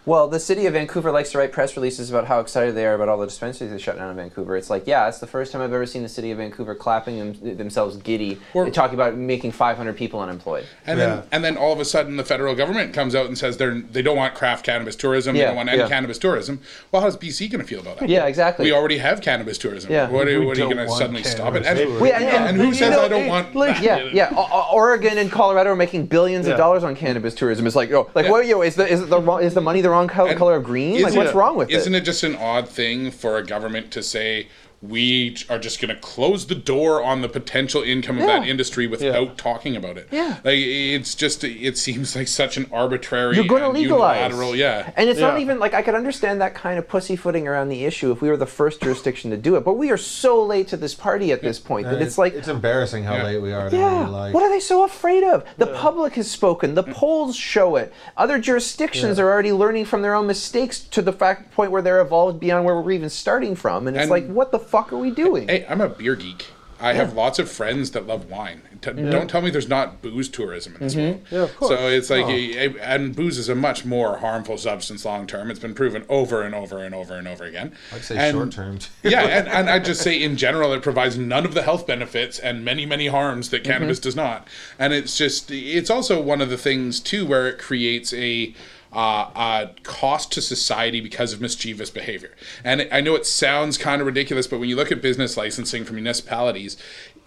[0.09, 2.94] Well, the city of Vancouver likes to write press releases about how excited they are
[2.94, 4.57] about all the dispensaries they shut down in Vancouver.
[4.57, 7.18] It's like, yeah, it's the first time I've ever seen the city of Vancouver clapping
[7.18, 10.64] them, themselves giddy, Or- talking about making 500 people unemployed.
[10.87, 11.07] And Yeah.
[11.07, 13.75] then, and then all of a sudden, the federal government comes out and says they're
[13.83, 15.37] they don't want craft cannabis tourism.
[15.37, 15.88] they don't want any yeah.
[15.88, 16.61] cannabis tourism.
[16.90, 18.09] Well, how's BC going to feel about that?
[18.09, 18.64] Yeah, exactly.
[18.64, 19.92] We already have cannabis tourism.
[19.92, 20.09] Yeah.
[20.09, 21.64] What, are- what are you going to suddenly stop it?
[21.64, 22.01] cannabis And, tourism.
[22.01, 23.55] Well, and- yeah, and who says know, I don't it- want?
[23.55, 23.83] like- that?
[23.85, 24.33] yeah, yeah.
[24.35, 26.53] O- O- Oregon and Colorado are making billions Yeah.
[26.53, 27.66] of dollars on cannabis tourism.
[27.66, 28.31] It's like, oh, like Yeah.
[28.31, 28.47] what?
[28.47, 30.97] Yo, is the is the is the money the wrong color, And color of green?
[31.03, 31.99] Like, isn't what's it- wrong with Isn't it?
[31.99, 34.47] it just an odd thing for a government to say
[34.81, 38.87] we are just going to close the door on the potential income of that industry
[38.87, 40.09] without talking about it?
[40.12, 40.38] Yeah.
[40.45, 43.35] like it's just it seems like such an arbitrary.
[43.37, 44.19] You're going to legalize.
[44.21, 44.93] unilateral, yeah.
[44.97, 48.12] And it's not even like I could understand that kind of pussyfooting around the issue
[48.12, 49.64] if we were the first jurisdiction to do it.
[49.64, 52.35] But we are so late to this party at this point that and it's like
[52.35, 53.25] it's embarrassing how Yeah.
[53.25, 53.69] late we are.
[53.71, 53.99] Yeah.
[54.01, 55.45] really, like, what are they so afraid of?
[55.57, 56.75] The public has spoken.
[56.75, 57.93] The polls show it.
[58.17, 62.01] Other jurisdictions are already learning from their own mistakes to the fact point where they're
[62.01, 63.88] evolved beyond where we're even starting from.
[63.88, 65.48] And it's And- like, what the fuck are we doing?
[65.48, 66.46] Hey, I'm a beer geek.
[66.81, 68.62] I have lots of friends that love wine.
[68.81, 71.24] T- Don't tell me there's not booze tourism in this world.
[71.28, 71.70] Yeah, of course.
[71.70, 75.50] So it's like, eh, and booze is a much more harmful substance long term.
[75.50, 77.72] It's been proven over and over and over and over again.
[77.92, 78.78] I'd say short term.
[79.02, 82.38] yeah, and, and I'd just say in general, it provides none of the health benefits
[82.38, 84.46] and many, many harms that cannabis does not.
[84.78, 88.54] And it's just, it's also one of the things, too, where it creates a.
[88.90, 92.35] Uh, uh, cost to society because of mischievous behavior.
[92.64, 95.85] And I know it sounds kind of ridiculous, but when you look at business licensing
[95.85, 96.79] for municipalities,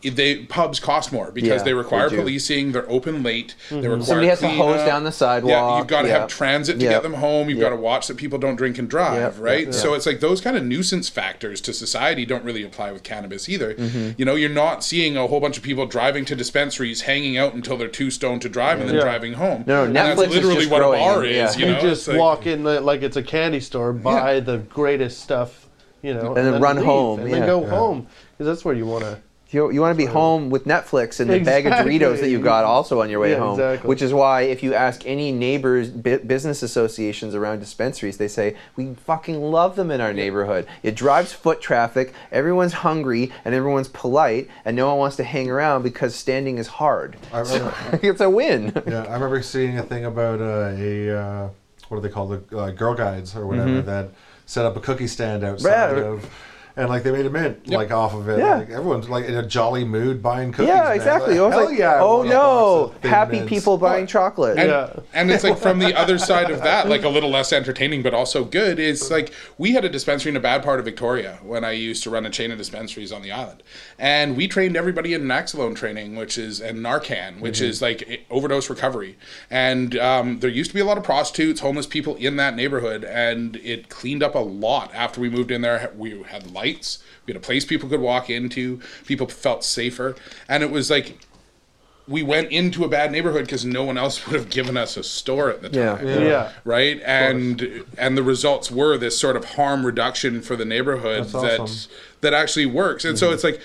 [0.03, 2.71] they pubs cost more because Yeah, they require they policing.
[2.71, 3.55] They're open late.
[3.69, 3.85] They mm-hmm.
[3.85, 6.19] require Somebody has to hose down the sidewalk, Yeah, you've got to yeah.
[6.19, 6.91] have transit to Yeah.
[6.93, 7.49] get them home.
[7.49, 7.65] You've Yeah.
[7.65, 9.65] got to watch that people don't drink and drive, Yeah, right?
[9.67, 13.03] yeah, So it's like those kind of nuisance factors to society don't really apply with
[13.03, 13.73] cannabis either.
[13.75, 14.11] Mm-hmm.
[14.17, 17.53] You know, you're not seeing a whole bunch of people driving to dispensaries, hanging out
[17.53, 19.03] until they're too stoned to drive, and then Yeah.
[19.03, 19.63] driving home.
[19.67, 21.57] No, no, And Netflix is that's literally just what growing, a bar is.
[21.57, 24.39] You You know, just like- walk in the, like it's a candy store, buy Yeah.
[24.39, 25.67] the greatest stuff,
[26.01, 27.37] you know, And then run leave, home, and yeah.
[27.39, 27.69] then go Yeah.
[27.69, 29.17] home because that's where you want to.
[29.51, 32.39] You, you want to be home with Netflix and the bag of Doritos that you
[32.39, 33.59] got also on your way Yeah, home.
[33.59, 33.87] exactly.
[33.89, 38.55] Which is why if you ask any neighbors, bu- business associations around dispensaries, they say
[38.77, 40.67] we fucking love them in our neighborhood.
[40.83, 42.13] It drives foot traffic.
[42.31, 46.67] Everyone's hungry and everyone's polite, and no one wants to hang around because standing is
[46.67, 47.17] hard.
[47.33, 48.71] I remember, it's a win.
[48.87, 51.49] yeah, I remember seeing a thing about uh, a uh,
[51.89, 54.11] what do they call the uh, Girl Guides or whatever that
[54.45, 56.03] set up a cookie stand outside Yeah.
[56.03, 56.29] of.
[56.81, 58.39] And like they made a mint like off of it.
[58.39, 58.55] Yeah.
[58.57, 60.69] Like everyone's like in a jolly mood buying cookies.
[60.69, 61.35] yeah, exactly.
[61.39, 63.49] Like, I was hell like, yeah, oh want a box no, happy Mints.
[63.49, 64.57] people buying chocolate.
[64.57, 64.93] And, Yeah.
[65.13, 68.15] and it's like from the other side of that, like a little less entertaining, but
[68.15, 68.79] also good.
[68.79, 72.01] Is like we had a dispensary in a bad part of Victoria when I used
[72.03, 73.61] to run a chain of dispensaries on the island,
[73.99, 78.71] and we trained everybody in Naloxone training, which is and Narcan, which is like overdose
[78.71, 79.17] recovery.
[79.51, 83.03] And um, there used to be a lot of prostitutes, homeless people in that neighborhood,
[83.03, 85.91] and it cleaned up a lot after we moved in there.
[85.95, 90.15] We had lights, we had a place people could walk into, people felt safer,
[90.47, 91.17] and it was like
[92.07, 95.03] we went into a bad neighborhood because no one else would have given us a
[95.03, 96.07] store at the time.
[96.07, 96.19] Yeah.
[96.19, 96.51] Yeah.
[96.63, 97.01] Right.
[97.05, 101.59] And and the results were this sort of harm reduction for the neighborhood That's that
[101.59, 101.91] awesome.
[102.21, 103.05] that actually works.
[103.05, 103.35] And so mm-hmm.
[103.35, 103.61] it's like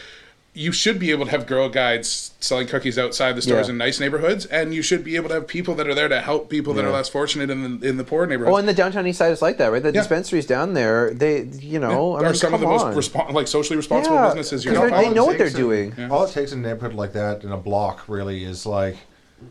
[0.56, 3.72] you should be able to have girl guides selling cookies outside the stores Yeah.
[3.72, 6.20] in nice neighborhoods, and you should be able to have people that are there to
[6.22, 8.54] help people that are less fortunate in the in the poor neighborhoods.
[8.54, 9.82] Oh, and the downtown east side is like that, right?
[9.82, 10.00] The Yeah.
[10.00, 13.34] dispensaries down there, they, you know, I are mean, some of the come most on.
[13.34, 15.92] like socially responsible Yeah, businesses you're 'cause not they know what they're takes in- doing.
[15.98, 16.08] Yeah.
[16.08, 18.96] All it takes in a neighborhood like that in a block really is like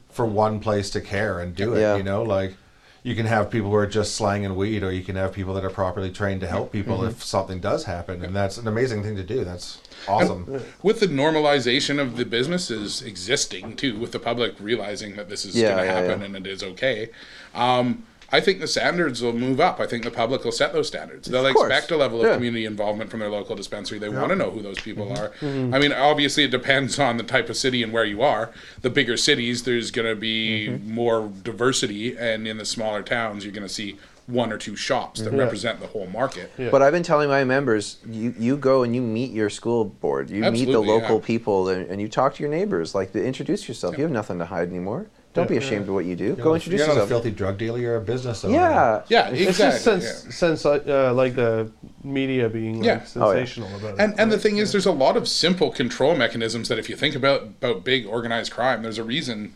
[0.09, 1.81] for one place to care and do it.
[1.81, 1.97] Yeah.
[1.97, 2.55] You know, like
[3.03, 5.63] you can have people who are just slanging weed, or you can have people that
[5.63, 7.09] are properly trained to help people Mm-hmm.
[7.09, 9.43] if something does happen, and that's an amazing thing to do.
[9.43, 10.61] That's awesome.
[10.83, 15.55] with the normalization of the businesses existing too, with the public realizing that this is
[15.55, 16.25] Yeah, going to yeah, happen yeah.
[16.27, 17.09] and it is okay,
[17.53, 19.79] um, I think the standards will move up.
[19.79, 21.27] I think the public will set those standards.
[21.27, 21.69] They'll course.
[21.71, 22.33] expect a level of Yeah.
[22.33, 23.99] community involvement from their local dispensary.
[23.99, 25.71] They want to know who those people Mm-hmm.
[25.73, 25.75] are.
[25.75, 28.49] I mean, obviously, it depends on the type of city and where you are.
[28.81, 30.91] The bigger cities, there's going to be Mm-hmm.
[30.91, 35.21] more diversity, and in the smaller towns, you're going to see one or two shops
[35.21, 36.51] that represent the whole market.
[36.57, 40.29] But I've been telling my members, you, you go and you meet your school board,
[40.29, 41.25] you meet the local yeah.
[41.25, 42.95] people, and, and you talk to your neighbors.
[42.95, 43.97] Like, to introduce yourself.
[43.97, 45.07] You have nothing to hide anymore.
[45.35, 46.35] Don't be ashamed of what you do.
[46.35, 46.95] Go introduce yourself.
[46.95, 47.77] you're not a filthy drug dealer.
[47.77, 48.55] You're a business owner.
[48.55, 49.01] Yeah.
[49.09, 49.55] Yeah, It's exactly.
[49.55, 50.31] just since yeah.
[50.31, 51.69] since uh, like the
[52.03, 53.05] media being like Yeah.
[53.17, 53.39] Oh, yeah.
[53.39, 53.99] sensational about it.
[53.99, 56.95] And and the thing is, there's a lot of simple control mechanisms that if you
[56.95, 59.53] think about about big organized crime, there's a reason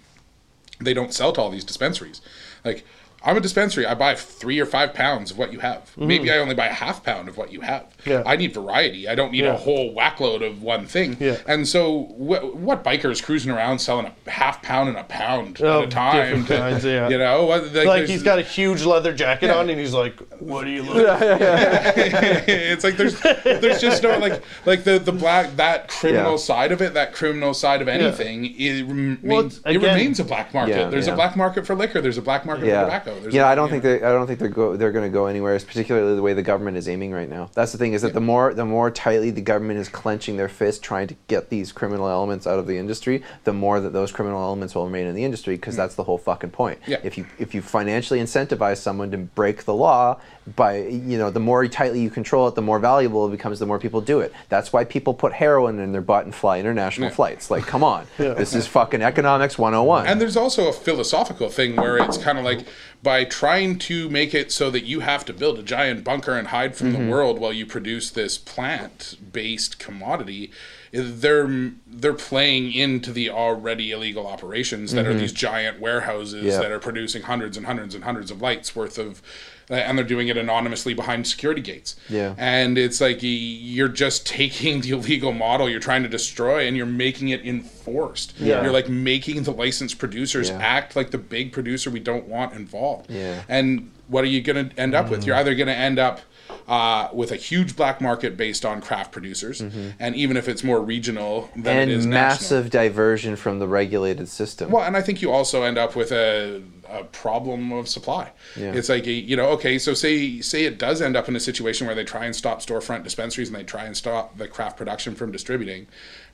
[0.82, 2.21] they don't sell to all these dispensaries.
[2.65, 2.86] Like
[3.21, 3.86] I'm a dispensary.
[3.86, 5.79] I buy three or five pounds of what you have.
[5.91, 6.08] Mm-hmm.
[6.08, 7.86] Maybe I only buy a half pound of what you have.
[8.05, 8.23] Yeah.
[8.25, 9.10] I need variety.
[9.10, 9.53] I don't need Yeah.
[9.55, 11.17] a whole whackload of one thing.
[11.19, 11.36] Yeah.
[11.45, 15.60] And so, wh- what biker is cruising around selling a half pound and a pound
[15.62, 16.15] Oh, at a time?
[16.43, 17.10] different kinds, yeah.
[17.10, 19.55] You know, like, like he's got a huge leather jacket Yeah.
[19.58, 21.05] on, and he's like, "What are you looking?"
[21.45, 26.38] at?" it's like there's there's just no like like the the black that criminal Yeah.
[26.38, 30.23] side of it that criminal side of anything it, rem- Well, it again- remains a
[30.23, 31.13] black market Yeah, there's yeah.
[31.13, 33.48] a black market for liquor there's a black market Yeah, for tobacco there's yeah.
[33.48, 33.95] I don't think they.
[33.98, 34.76] I don't think they're go.
[34.76, 35.56] They're going to go anywhere.
[35.56, 37.50] It's particularly the way the government is aiming right now.
[37.54, 40.50] That's the thing is that the more the more tightly the government is clenching their
[40.50, 44.12] fist, trying to get these criminal elements out of the industry, the more that those
[44.12, 45.78] criminal elements will remain in the industry because mm.
[45.78, 46.80] that's the whole fucking point.
[46.88, 46.98] Yeah.
[47.04, 50.19] If you if you financially incentivize someone to break the law
[50.56, 53.60] by you know the more tightly you control it, the more valuable it becomes.
[53.60, 54.34] The more people do it.
[54.50, 57.15] That's why people put heroin in their butt and fly international Yeah.
[57.15, 57.52] flights.
[57.52, 60.08] Like, come on, this is fucking economics 101.
[60.08, 62.65] And there's also a philosophical thing where it's kind of like
[63.02, 66.50] by trying to make it so that you have to build a giant bunker and
[66.50, 67.06] hide from Mm-hmm.
[67.06, 70.52] the world while you produce this plant-based commodity,
[70.92, 76.48] they're they're playing into the already illegal operations that are these giant warehouses Mm-hmm.
[76.48, 76.60] Yeah.
[76.60, 79.22] that are producing hundreds and hundreds and hundreds of lights worth of
[79.69, 81.95] Uh, and they're doing it anonymously behind security gates.
[82.10, 82.34] Yeah.
[82.38, 86.86] And it's like you're just taking the illegal model you're trying to destroy and you're
[86.86, 88.34] making it enforced.
[88.39, 88.63] Yeah.
[88.63, 90.58] You're like making the licensed producers Yeah.
[90.58, 93.12] act like the big producer we don't want involved.
[93.12, 93.43] Yeah.
[93.47, 95.25] And what are you going to end up with?
[95.25, 95.39] You're mm.
[95.39, 96.21] either going to end up
[96.68, 100.82] uh, with a huge black market based on craft producers, and even if it's more
[100.82, 102.84] regional than it and is massive national.
[102.84, 104.72] diversion from the regulated system.
[104.72, 108.32] Well, and I think you also end up with a a problem of supply.
[108.56, 108.74] Yeah.
[108.74, 111.40] It's like a, you know, okay, so say say it does end up in a
[111.40, 114.78] situation where they try and stop storefront dispensaries and they try and stop the craft
[114.78, 115.88] production from distributing.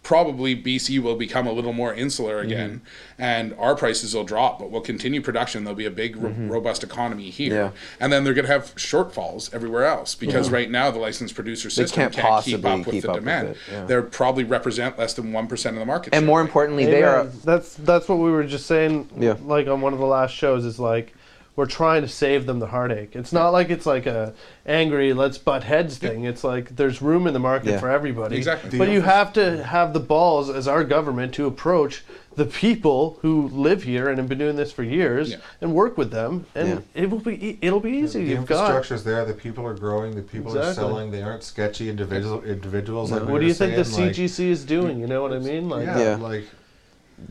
[0.06, 2.52] Probably BC will become a little more insular mm-hmm.
[2.52, 2.82] again,
[3.18, 5.64] and our prices will drop, but we'll continue production.
[5.64, 6.48] There'll be a big, ro- mm-hmm.
[6.48, 7.72] robust economy here, Yeah.
[8.00, 11.72] and then they're going to have shortfalls everywhere else because right now the licensed producer
[11.72, 13.48] system can't can't, keep up with keep the up demand.
[13.48, 13.86] it, yeah.
[13.86, 16.14] They probably represent less than one percent of the market.
[16.14, 16.50] And share more right now.
[16.50, 17.24] importantly, they are.
[17.24, 19.10] That's that's what we were just saying.
[19.18, 19.38] Yeah.
[19.44, 21.15] Like on one of the last shows is like
[21.56, 23.16] we're trying to save them the heartache.
[23.16, 24.34] It's not like it's like a
[24.66, 26.26] angry let's butt heads thing.
[26.26, 27.80] It's like there's room in the market Yeah.
[27.80, 28.36] for everybody.
[28.38, 28.78] Exactly.
[28.78, 32.04] But you have to have the balls as our government to approach
[32.36, 35.38] the people who live here and have been doing this for years Yeah.
[35.62, 38.26] and work with them and it will be e- it'll be easy.
[38.26, 39.24] The You've got infrastructure's there.
[39.24, 40.14] The people are growing.
[40.16, 41.12] The people are selling.
[41.12, 43.12] They aren't sketchy individual individuals.
[43.12, 45.00] Like we what do were you think the saying, like- CGC is doing?
[45.00, 45.70] You know what I mean?
[45.70, 46.16] Like yeah, Yeah.
[46.18, 46.44] like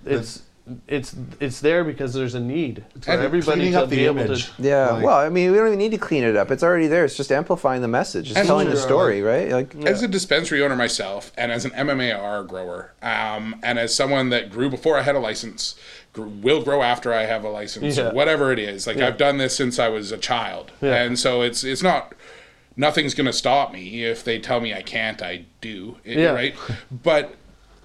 [0.07, 0.41] it's
[0.89, 4.21] it's it's there because there's a need for And everybody to up be the able
[4.21, 4.47] image.
[4.57, 4.91] to Yeah.
[4.93, 6.51] Like- well, I mean, we don't even need to clean it up.
[6.51, 7.05] It's already there.
[7.05, 8.31] It's just amplifying the message.
[8.31, 9.51] It's telling the sure, story, right?
[9.51, 9.75] Like.
[9.85, 14.51] As a dispensary owner myself, and as an MMAR grower, um, and as someone that
[14.51, 15.75] grew before I had a license,
[16.15, 18.13] gr- will grow after I have a license, Yeah.
[18.13, 18.87] whatever it is.
[18.87, 20.95] Like I've done this since I was a child, Yeah.
[21.03, 22.15] and so it's it's not.
[22.77, 25.23] Nothing's going to stop me if they tell me I can't.
[25.23, 26.31] I do, it- Yeah.
[26.33, 26.55] right?
[26.91, 27.35] But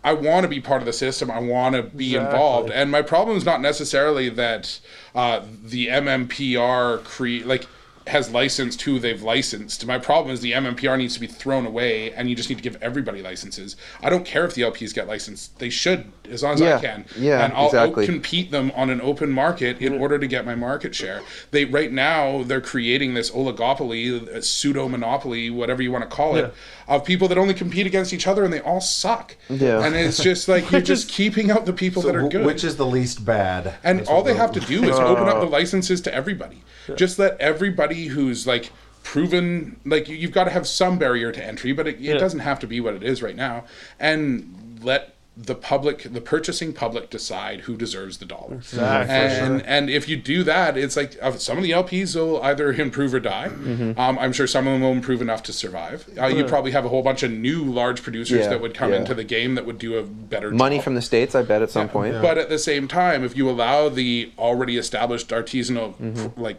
[0.04, 1.30] I want to be part of the system.
[1.30, 2.26] I want to be Exactly.
[2.34, 2.72] involved.
[2.72, 4.80] And my problem is not necessarily that
[5.14, 7.66] uh, the MMPR create like
[8.10, 9.86] has licensed who they've licensed.
[9.86, 12.62] My problem is the MMPR needs to be thrown away, and you just need to
[12.64, 13.76] give everybody licenses.
[14.04, 16.82] I don't care if the LPs get licensed; they should, as long as Yeah, I
[16.82, 17.06] can.
[17.18, 18.06] yeah, and I'll exactly.
[18.06, 21.22] compete them on an open market in order to get my market share.
[21.52, 26.36] They right now they're creating this oligopoly, uh, pseudo monopoly, whatever you want to call
[26.36, 26.54] it,
[26.88, 29.36] of people that only compete against each other, and they all suck.
[29.50, 29.84] Yeah.
[29.86, 32.46] and it's just like you're just keeping out the people that are good.
[32.46, 33.76] which is the least bad.
[33.84, 36.64] And That's all they have to do is open up the licenses to everybody.
[36.96, 38.72] Just let everybody who's like
[39.04, 42.18] proven, like you- you've got to have some barrier to entry, but it, it Yeah.
[42.18, 43.64] doesn't have to be what it is right now.
[44.00, 48.56] And let the public, the purchasing public, decide who deserves the dollar.
[48.56, 49.16] Exactly.
[49.16, 52.74] And and if you do that, it's like uh, some of the LPs will either
[52.74, 53.48] improve or die.
[53.48, 53.98] Mm-hmm.
[53.98, 56.10] Um, I'm sure some of them will improve enough to survive.
[56.20, 58.92] Uh, you probably have a whole bunch of new large producers Yeah, that would come
[58.92, 58.98] yeah.
[58.98, 60.84] into the game that would do a better Money job.
[60.84, 62.22] from the states, I bet, at some point.
[62.22, 66.42] But at the same time, if you allow the already established artisanal Mm-hmm.
[66.42, 66.58] like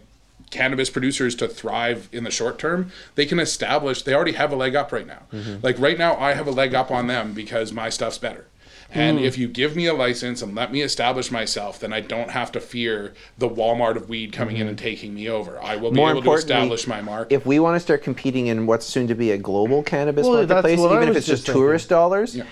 [0.51, 4.57] cannabis producers to thrive in the short term, they can establish they already have a
[4.57, 5.23] leg up right now.
[5.33, 5.65] Mm-hmm.
[5.65, 8.47] Like right now I have a leg up on them because my stuff's better.
[8.93, 9.23] And Mm.
[9.25, 12.51] if you give me a license and let me establish myself, then I don't have
[12.53, 15.59] to fear the Walmart of weed coming in and taking me over.
[15.63, 15.97] I will be Mm-hmm.
[16.01, 17.35] More able to establish my market.
[17.35, 20.39] If we want to start competing in what's soon to be a global cannabis Well,
[20.47, 22.45] marketplace, even if it's just just tourist dollars, Yeah.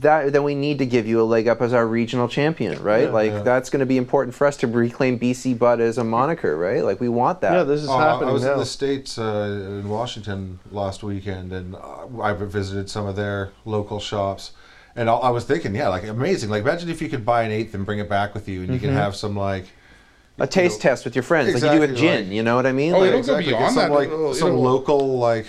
[0.00, 3.10] that then we need to give you a leg up as our regional champion, right?
[3.12, 6.56] like that's going to be important for us to reclaim BC Bud as a moniker,
[6.56, 6.84] right?
[6.84, 7.52] Like we want that.
[7.52, 8.52] Yeah, this is Oh, happening I was now.
[8.54, 13.52] in the states uh, in Washington last weekend, and uh, I visited some of their
[13.64, 14.50] local shops.
[14.96, 16.48] And I, I was thinking, yeah, like amazing.
[16.50, 18.72] Like imagine if you could buy an eighth and bring it back with you, and
[18.72, 18.98] you can Mm-hmm.
[18.98, 19.66] have some like
[20.38, 22.24] a taste test with your friends, like you do with gin.
[22.26, 22.94] like- you know what I mean?
[22.94, 23.94] Oh, Like- it'll go Get beyond some that.
[23.94, 25.46] like It'll- some it'll- local like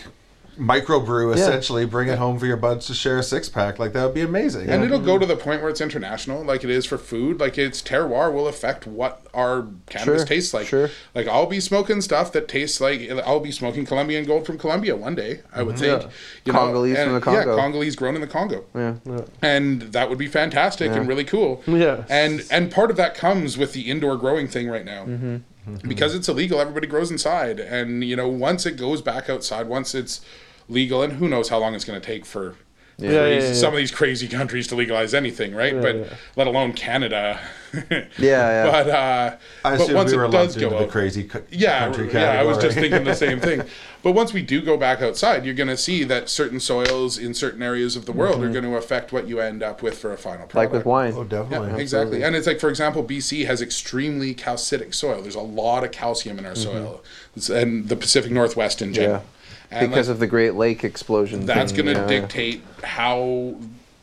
[0.58, 1.86] microbrew essentially.
[1.86, 3.80] Bring it home for your buds to share a six pack.
[3.80, 4.70] Like that would be amazing.
[4.70, 7.40] And it'll go to the point where it's international, like it is for food.
[7.40, 10.68] Like its terroir will affect what our cannabis Sure, tastes like.
[10.68, 10.90] sure.
[11.14, 14.96] Like I'll be smoking stuff that tastes like I'll be smoking Colombian gold from Colombia
[14.96, 15.42] one day.
[15.54, 16.02] I would think.
[16.04, 16.10] Yeah.
[16.46, 17.40] You Congolese and- from the Congo.
[17.56, 18.66] Yeah, Congolese grown in the Congo.
[18.76, 18.96] yeah.
[19.42, 21.62] And that would be fantastic and really cool.
[21.68, 22.04] Yeah.
[22.10, 25.06] And and part of that comes with the indoor growing thing right now.
[25.06, 25.38] Mm-hmm.
[25.86, 29.94] Because it's illegal, everybody grows inside, and you know once it goes back outside, once
[29.94, 30.22] it's
[30.70, 32.56] legal, and who knows how long it's going to take for
[32.98, 33.54] Yeah, yeah, crazy- yeah.
[33.54, 35.80] some of these crazy countries to legalize anything, right?
[35.82, 36.14] but yeah.
[36.36, 37.40] let alone Canada.
[37.90, 38.72] Yeah, yeah.
[38.72, 41.44] But uh, I but once we were it does go into the out, crazy co-
[41.52, 43.62] yeah, country yeah, I was just thinking the same thing.
[44.04, 47.34] But once we do go back outside, you're going to see that certain soils in
[47.34, 50.14] certain areas of the world are going to affect what you end up with for
[50.14, 50.56] a final product.
[50.56, 51.14] like with wine.
[51.16, 51.70] Oh, definitely.
[51.72, 52.24] Yeah, exactly.
[52.24, 55.22] And it's like, for example, BC has extremely calcitic soil.
[55.22, 57.04] There's a lot of calcium in our soil,
[57.36, 59.26] It's- and the Pacific Northwest in general.
[59.72, 61.46] And because like, of the Great Lake explosion.
[61.46, 62.08] that's going to yeah.
[62.08, 63.56] dictate how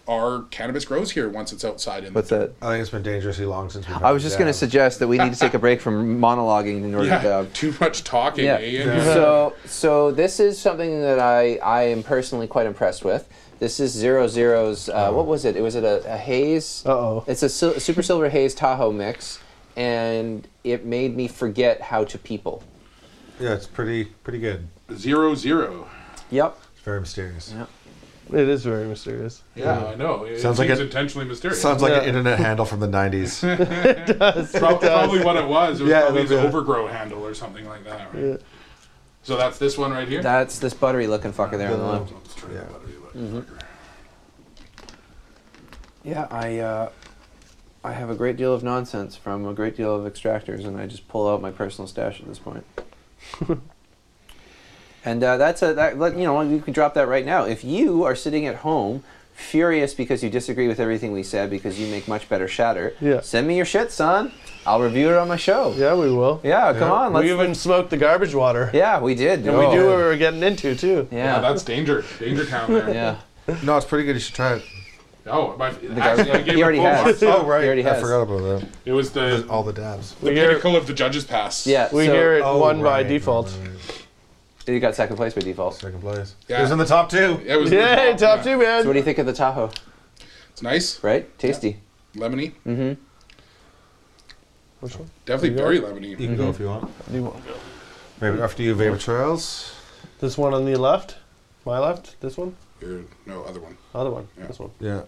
[0.06, 2.04] our cannabis grows here once it's outside.
[2.04, 2.52] In What's the that?
[2.60, 4.02] I think it's been dangerously long since we've.
[4.02, 6.84] I was just going to suggest that we need to take a break from monologuing
[6.84, 7.52] in order Yeah, to dab.
[7.54, 8.44] too much talking.
[8.44, 8.56] Yeah.
[8.56, 8.82] eh?
[8.82, 13.26] And- So, so this is something that I, I am personally quite impressed with.
[13.60, 14.88] This is Zero Zero's.
[14.90, 15.56] Uh, what was it?
[15.56, 16.82] It was it a, a haze.
[16.84, 17.24] Uh-oh.
[17.26, 19.38] It's a sil- super silver haze Tahoe mix,
[19.76, 22.62] and it made me forget how to people.
[23.40, 24.68] Yeah, it's pretty pretty good.
[24.94, 25.88] Zero zero.
[26.30, 26.56] Yep.
[26.74, 27.52] It's very mysterious.
[27.54, 27.66] Yeah.
[28.32, 29.42] It is very mysterious.
[29.54, 30.24] Yeah, I know.
[30.24, 31.60] It Sounds like it's intentionally mysterious.
[31.60, 32.08] Sounds like an Yeah.
[32.08, 33.40] internet handle from the 90s.
[34.58, 35.80] Prob- probably what it was.
[35.80, 36.46] It was Yeah, probably his maybe.
[36.46, 38.14] overgrow handle or something like that.
[38.14, 38.24] Right?
[38.24, 38.36] Yeah.
[39.24, 40.22] So that's this one right here.
[40.22, 42.12] That's this buttery looking fucker there on the left.
[42.12, 43.14] Let's try that battery look.
[43.14, 43.54] Mm-hmm.
[46.02, 46.90] Yeah, I uh,
[47.82, 50.86] I have a great deal of nonsense from a great deal of extractors, and I
[50.86, 52.64] just pull out my personal stash at this point.
[55.04, 57.44] and uh, that's a that you know you can drop that right now.
[57.44, 59.02] If you are sitting at home.
[59.36, 62.94] Furious because you disagree with everything we said because you make much better shatter.
[63.00, 63.20] Yeah.
[63.20, 64.30] Send me your shit, son.
[64.64, 65.74] I'll review it on my show.
[65.76, 66.40] Yeah, we will.
[66.44, 67.12] Yeah, come on.
[67.12, 68.70] Let's, we even smoked the garbage water.
[68.72, 69.40] yeah, we did.
[69.40, 69.58] And Oh.
[69.58, 71.08] we knew what we were getting into too.
[71.10, 71.40] Yeah, Yeah.
[71.40, 72.04] that's danger.
[72.20, 72.88] Danger town there.
[73.48, 73.54] yeah.
[73.64, 74.14] no, it's pretty good.
[74.14, 74.62] You should try it.
[75.26, 77.22] Oh, my, The actually, I guy, gave he already has.
[77.22, 77.62] Oh, right.
[77.62, 78.00] He already I has.
[78.02, 78.68] forgot about that.
[78.84, 80.14] It was the, All the dabs.
[80.16, 81.66] the We hear, pinnacle of the judge's pass.
[81.66, 81.88] Yeah.
[81.92, 83.46] we so hear it Oh, won by default.
[83.58, 84.74] right, right.
[84.74, 85.76] You got second place by default.
[85.76, 86.34] Second place.
[86.48, 86.58] Yeah.
[86.58, 87.40] It was in the top two.
[87.46, 88.42] It was in the Yay, top yeah.
[88.42, 88.82] two, man.
[88.82, 89.70] So what do you think of the Tahoe?
[90.50, 91.38] It's nice, Right?
[91.38, 91.78] Tasty.
[92.16, 92.52] lemony.
[92.66, 93.00] Mm-hmm.
[94.80, 95.10] Which one?
[95.24, 95.62] Definitely You go?
[95.62, 96.08] very lemony.
[96.10, 96.90] You can go if you want.
[97.10, 97.42] You want?
[98.20, 99.74] Maybe after you vapor trails.
[100.20, 101.16] This one on the left?
[101.64, 102.20] My left?
[102.20, 102.54] This one?
[102.82, 103.76] Or, no, other one.
[103.94, 104.28] Other one.
[104.38, 104.46] Yeah.
[104.46, 104.70] This one.
[104.80, 105.02] Yeah.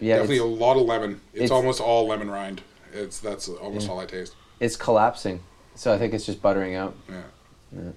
[0.00, 1.20] Yeah, Definitely a lot of lemon.
[1.32, 2.62] It's, it's- almost all lemon rind.
[2.92, 4.34] It's that's almost all I taste.
[4.60, 5.40] it's collapsing.
[5.74, 6.94] So I think it's just buttering out.
[7.08, 7.92] Yeah.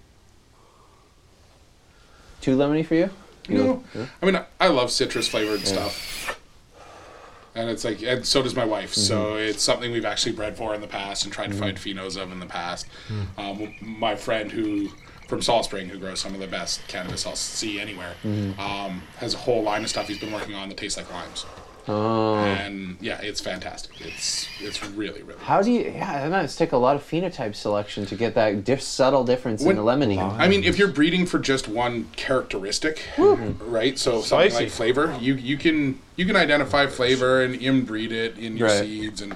[2.40, 3.10] Too lemony for you?
[3.50, 4.06] You No, yeah?
[4.22, 6.40] I mean I, I love citrus flavored stuff,
[7.56, 8.94] and it's like and so does my wife.
[8.94, 9.50] So mm-hmm.
[9.50, 11.60] it's something we've actually bred for in the past and tried to mm-hmm.
[11.60, 12.88] find phenos of in the past.
[13.10, 13.26] Mm.
[13.38, 14.90] Um, my friend who
[15.28, 18.14] from Salt Spring, who grows some of the best cannabis I'll see anywhere,
[18.60, 21.46] um, has a whole line of stuff he's been working on that tastes like limes.
[21.88, 22.38] Oh.
[22.38, 23.92] And yeah, it's fantastic.
[24.02, 25.40] It's it's really really.
[25.42, 25.82] How do you?
[25.82, 29.24] Yeah, I know it's take a lot of phenotype selection to get that diff, subtle
[29.24, 30.18] difference When- in the lemony.
[30.20, 34.00] I mean, if you're breeding for just one characteristic, right?
[34.00, 38.58] So something like flavor, you you can you can identify flavor and inbreed it in
[38.58, 38.80] your Right.
[38.80, 39.36] seeds, and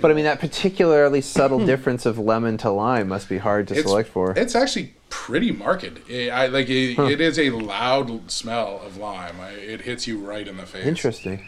[0.00, 3.74] But I mean, that particularly subtle difference of lemon to lime must be hard to
[3.74, 4.32] it's select for.
[4.36, 5.84] It's actually pretty marked.
[6.10, 9.40] I I- like it, it is a loud smell of lime.
[9.40, 10.84] I, it hits you right in the face.
[10.86, 11.44] Interesting.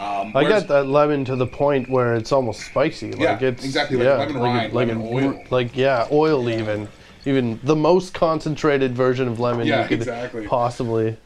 [0.00, 3.14] Um, I whereas- got that lemon to the point where it's almost spicy.
[3.18, 5.44] Yeah, like it's exactly, like yeah, lemon like, rind, like lemon a- oil.
[5.50, 6.88] like yeah, oil even.
[7.26, 10.46] Even the most concentrated version of lemon Yeah, you could exactly.
[10.46, 11.18] possibly.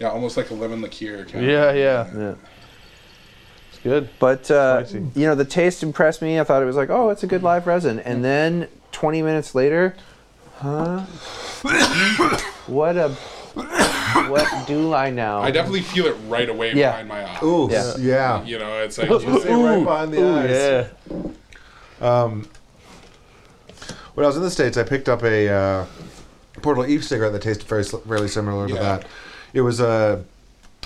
[0.00, 1.24] Yeah, almost like a lemon liqueur.
[1.26, 2.34] Kind Yeah, yeah, Yeah.
[3.78, 4.08] It's good.
[4.18, 5.06] But uh, Spicy.
[5.14, 6.38] you know, the taste impressed me.
[6.40, 7.98] I thought it was like, oh, it's a good live resin.
[8.00, 9.94] And then 20 minutes later,
[10.56, 11.00] huh?
[12.66, 13.10] what a
[14.28, 15.38] what do I know?
[15.40, 16.90] I definitely feel it right away Yeah.
[16.90, 17.38] behind my eye.
[17.44, 17.96] Ooh, Yeah.
[17.98, 18.42] yeah.
[18.44, 20.50] You know, it's like Say right behind the Ooh, eyes.
[22.00, 22.28] yeah.
[24.14, 25.86] When I was in the states, I picked up a uh,
[26.62, 28.80] Portal Eve cigarette that tasted very s- fairly similar to Yeah.
[28.82, 29.06] that.
[29.54, 30.24] It was a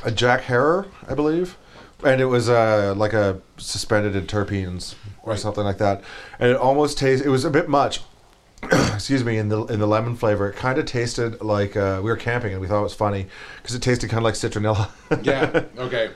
[0.05, 1.57] a Jack Herer, I believe,
[2.05, 5.39] and it was uh, like a suspended in terpenes or Right.
[5.39, 6.03] something like that.
[6.39, 7.27] And it almost tasted.
[7.27, 8.01] It was a bit much.
[8.95, 12.11] excuse me, in the in the lemon flavor, it kind of tasted like uh, we
[12.11, 14.89] were camping and we thought it was funny because it tasted kind of like citronella.
[15.25, 15.65] yeah.
[15.83, 16.11] Okay.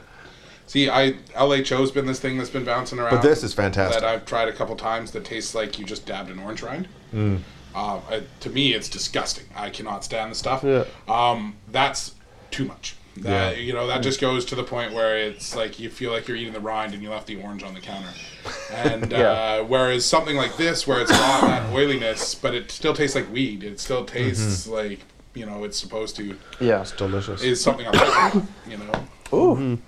[0.68, 3.10] See, I LHO's been this thing that's been bouncing around.
[3.10, 4.00] But this is fantastic.
[4.00, 5.10] That I've tried a couple times.
[5.12, 6.88] That tastes like you just dabbed an orange rind.
[7.12, 7.40] Mm.
[7.74, 9.44] Uh, I- to me, it's disgusting.
[9.56, 10.62] I cannot stand the stuff.
[10.64, 10.84] Yeah.
[11.08, 12.14] Um, that's
[12.52, 12.96] too much.
[13.18, 13.62] That, Yeah.
[13.62, 16.36] You know, that just goes to the point where it's like you feel like you're
[16.36, 18.10] eating the rind and you left the orange on the counter.
[18.72, 19.18] And Yeah.
[19.60, 23.30] uh, whereas something like this, where it's not that oiliness, but it still tastes like
[23.32, 23.64] weed.
[23.64, 25.00] It still tastes like
[25.34, 26.36] you know it's supposed to.
[26.60, 26.80] yeah.
[26.82, 27.42] it's delicious.
[27.42, 29.06] Is something I'm like, you know.
[29.36, 29.78] Ooh,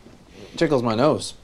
[0.56, 1.34] tickles my nose.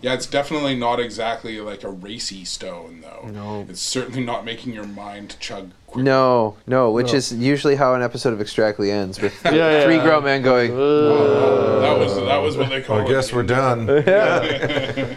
[0.00, 3.28] Yeah, it's definitely not exactly like a racy stone, though.
[3.32, 3.66] No.
[3.68, 5.81] It's certainly not making your mind chug quick.
[5.96, 7.18] No, no, which No.
[7.18, 9.84] is usually how an episode of Extractly ends with Yeah, yeah.
[9.84, 13.08] three grown men going, That was that was what they call I it.
[13.08, 13.86] guess we're done.
[14.06, 15.14] Yeah.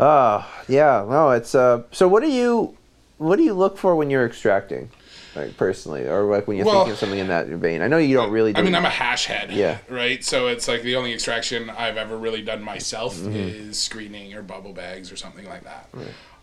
[0.00, 1.82] ah, yeah, no, it's uh.
[1.92, 2.76] So what do you,
[3.18, 4.90] what do you look for when you're extracting,
[5.34, 7.80] like personally, or like when you're Well- thinking of something in that vein?
[7.82, 8.52] I know you don't really.
[8.52, 9.50] Do I mean, I'm a hash head.
[9.52, 9.78] Yeah.
[9.88, 10.22] Right.
[10.24, 13.32] So it's like the only extraction I've ever really done myself Mm-hmm.
[13.36, 15.88] is screening or bubble bags or something like that.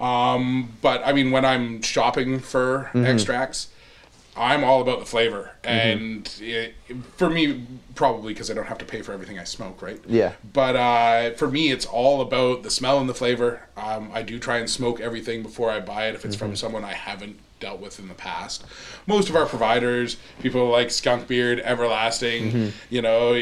[0.04, 3.06] Um, but I mean, when I'm shopping for Mm-hmm.
[3.06, 3.68] extracts,
[4.36, 6.74] I'm all about the flavor, and it,
[7.18, 10.00] for me, probably because I don't have to pay for everything I smoke, right?
[10.08, 10.34] Yeah.
[10.54, 13.68] But uh, for me, it's all about the smell and the flavor.
[13.78, 16.84] Um, I do try and smoke everything before I buy it if it's from someone
[16.84, 18.64] I haven't dealt with in the past.
[19.06, 23.40] Most of our providers, people like Skunk Beard, Everlasting, you know,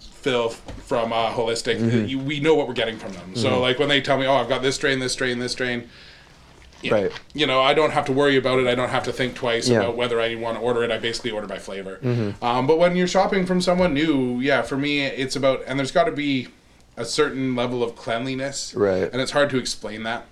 [0.00, 3.34] Phil from uh, Holistic, you, we know what we're getting from them.
[3.34, 5.88] So, like when they tell me, "Oh, I've got this strain, this strain, this strain,"
[6.82, 6.94] Yeah.
[6.94, 7.12] Right.
[7.34, 8.66] You know, I don't have to worry about it.
[8.66, 9.78] I don't have to think twice Yeah.
[9.80, 10.90] about whether I want to order it.
[10.90, 11.98] I basically order by flavor.
[12.02, 12.44] Mm-hmm.
[12.44, 15.90] Um, but when you're shopping from someone new, yeah, for me, it's about, and there's
[15.92, 16.48] got to be
[16.96, 18.74] a certain level of cleanliness.
[18.74, 19.10] Right.
[19.12, 20.26] And it's hard to explain that.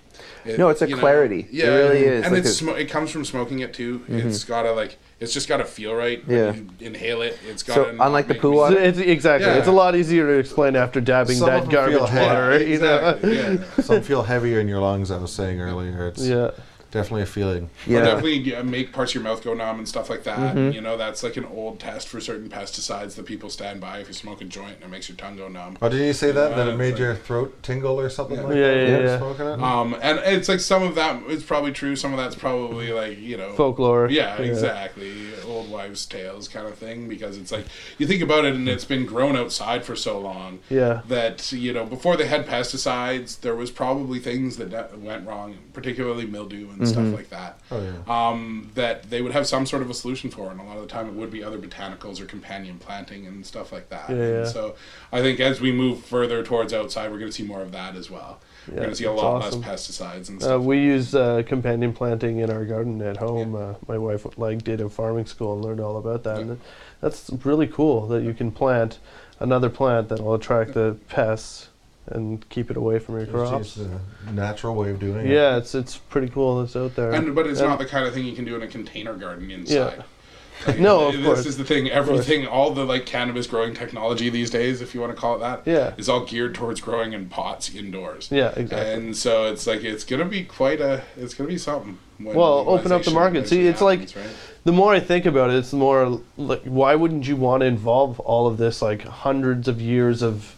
[0.45, 1.47] It- No, it's a you know, clarity.
[1.51, 4.03] It really is, And like it's a- it comes from smoking it too.
[4.07, 6.23] It's got to like, it's just got to feel right.
[6.27, 6.53] Yeah.
[6.53, 7.39] you inhale it.
[7.47, 9.47] It's got So, to unlike the poo water- It's, exactly.
[9.49, 9.57] Yeah.
[9.57, 12.27] It's a lot easier to explain after dabbing Some that them feel garbage heavy.
[12.27, 12.63] water.
[12.67, 13.09] You know?
[13.09, 13.37] Exactly.
[13.37, 13.63] Yeah.
[13.83, 15.09] Some feel heavier in your lungs.
[15.11, 16.07] I was saying earlier.
[16.07, 16.51] It's Yeah.
[16.97, 17.63] Definitely a feeling.
[17.87, 18.01] Or Yeah.
[18.01, 20.55] definitely make parts of your mouth go numb and stuff like that.
[20.55, 20.71] Mm-hmm.
[20.73, 23.99] You know, that's like an old test for certain pesticides that people stand by.
[23.99, 25.77] If you smoke a joint and it makes your tongue go numb.
[25.81, 26.55] Oh, did you say that?
[26.55, 28.75] That Uh, it made it's your throat tingle or something like Yeah, that?
[28.75, 29.17] yeah, when you were yeah.
[29.17, 29.61] Smoking it?
[29.61, 31.95] Um, and it's like some of that is probably true.
[31.95, 34.09] Some of that's probably like you know Folklore.
[34.09, 35.13] Yeah, exactly.
[35.47, 37.07] Old wives' tales kind of thing.
[37.07, 37.65] Because it's like
[37.97, 40.59] you think about it, and it's been grown outside for so long.
[40.69, 41.01] Yeah.
[41.07, 45.57] That you know, before they had pesticides, there was probably things that that went wrong,
[45.73, 47.59] particularly mildew and stuff like that.
[47.71, 48.29] Oh, yeah.
[48.29, 50.81] Um, that they would have some sort of a solution for, and a lot of
[50.83, 54.09] the time it would be other botanicals or companion planting and stuff like that.
[54.09, 54.45] Yeah, yeah.
[54.45, 54.75] so
[55.11, 57.95] I think as we move further towards outside, we're going to see more of that
[57.95, 58.39] as well.
[58.67, 59.61] Yeah, we're going to see a lot awesome.
[59.61, 60.61] less pesticides and Uh, stuff.
[60.61, 63.55] we use uh, companion planting in our garden at home.
[63.55, 66.39] Uh, my wife like did a farming school and learned all about that.
[66.39, 66.59] And
[67.01, 68.99] that's really cool that you can plant
[69.39, 71.69] another plant that will attract the pests
[72.07, 73.75] and keep it away from your It's crops.
[73.75, 73.89] just
[74.27, 75.31] a natural way of doing it.
[75.33, 76.61] Yeah, it's it's pretty cool.
[76.61, 77.11] That's out there.
[77.11, 79.13] And but it's And- not the kind of thing you can do in a container
[79.13, 80.03] garden inside.
[80.65, 81.45] Like, No, of this course.
[81.45, 81.87] is the thing.
[81.91, 85.39] Everything, all the like cannabis growing technology these days, if you want to call it
[85.39, 85.93] that, Yeah.
[85.97, 88.29] is all geared towards growing in pots indoors.
[88.31, 88.93] Yeah, exactly.
[88.93, 91.99] And so it's like it's gonna be quite a, it's gonna be something.
[92.17, 93.47] when Well, open up the market.
[93.47, 93.67] See, eventually
[93.99, 94.33] it's like right?
[94.63, 97.67] the more I think about it, it's the more like why wouldn't you want to
[97.67, 100.55] involve all of this like hundreds of years of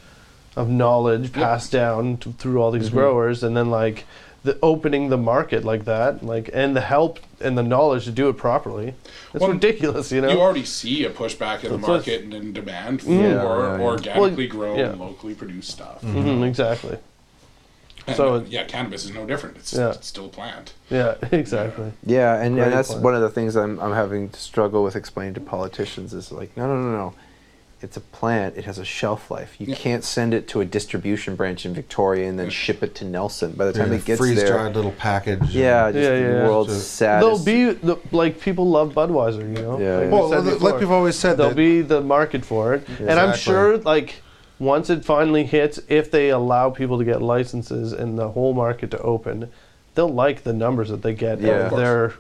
[0.56, 2.98] of knowledge passed down to, through all these Mm-hmm.
[2.98, 4.06] growers, and then like
[4.44, 8.30] the opening the market like that, like and the help and the knowledge to do
[8.30, 8.94] it properly.
[9.34, 10.30] It's Well, ridiculous, you know.
[10.30, 13.20] You already see a pushback in the That's what- market and in demand for Yeah,
[13.22, 13.34] yeah,
[13.78, 13.82] yeah.
[13.82, 14.92] organically Well, grown, yeah.
[14.94, 16.02] locally produced stuff.
[16.02, 16.98] Mhm, exactly.
[18.08, 19.58] And, So- uh, yeah, cannabis is no different.
[19.58, 19.92] It's, Yeah.
[19.92, 20.74] it's still a plant.
[20.90, 21.92] Yeah, exactly.
[22.06, 23.04] Yeah, and, and that's point.
[23.04, 26.56] one of the things I'm, I'm having to struggle with explaining to politicians is like,
[26.58, 27.14] no, no, no, no.
[27.82, 28.58] It's a plant.
[28.58, 29.56] It has a shelf life.
[29.58, 29.76] You Yeah.
[29.76, 33.54] can't send it to a distribution branch in Victoria and then ship it to Nelson.
[33.54, 35.56] By the time Yeah, it gets freeze there, dried little package.
[35.56, 36.48] yeah, just Yeah, the yeah.
[36.48, 37.46] world's So- saddest.
[37.46, 39.80] There'll be the, like people love Budweiser, you know.
[39.80, 40.06] Yeah, Like yeah.
[40.06, 40.80] we Well, said like before.
[40.80, 44.16] we've always said, there'll that be the market for it, and I'm sure like
[44.60, 48.92] once it finally hits, if they allow people to get licenses and the whole market
[48.92, 49.48] to open,
[49.96, 51.40] they'll like the numbers that they get.
[51.40, 51.52] Yeah.
[51.52, 51.80] Of of course.
[51.82, 52.14] their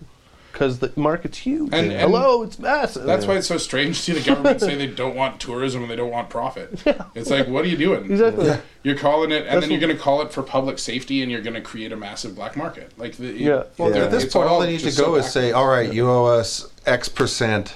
[0.51, 1.69] because the market's huge.
[1.73, 3.03] And- and Hello, it's massive.
[3.03, 5.91] That's why it's so strange to see the government say they don't want tourism and
[5.91, 6.81] they don't want profit.
[6.85, 7.03] Yeah.
[7.13, 8.09] It's like, what are you doing?
[8.11, 8.55] Exactly.
[8.83, 11.31] You're calling it, and That's then you're going to call it for public safety, and
[11.31, 12.91] you're going to create a massive black market.
[12.97, 13.63] Like, the, Yeah.
[13.77, 14.05] Well, Yeah.
[14.05, 15.55] At this point, all they need to just go so is say, backwards.
[15.55, 17.75] "All right, you owe us X percent.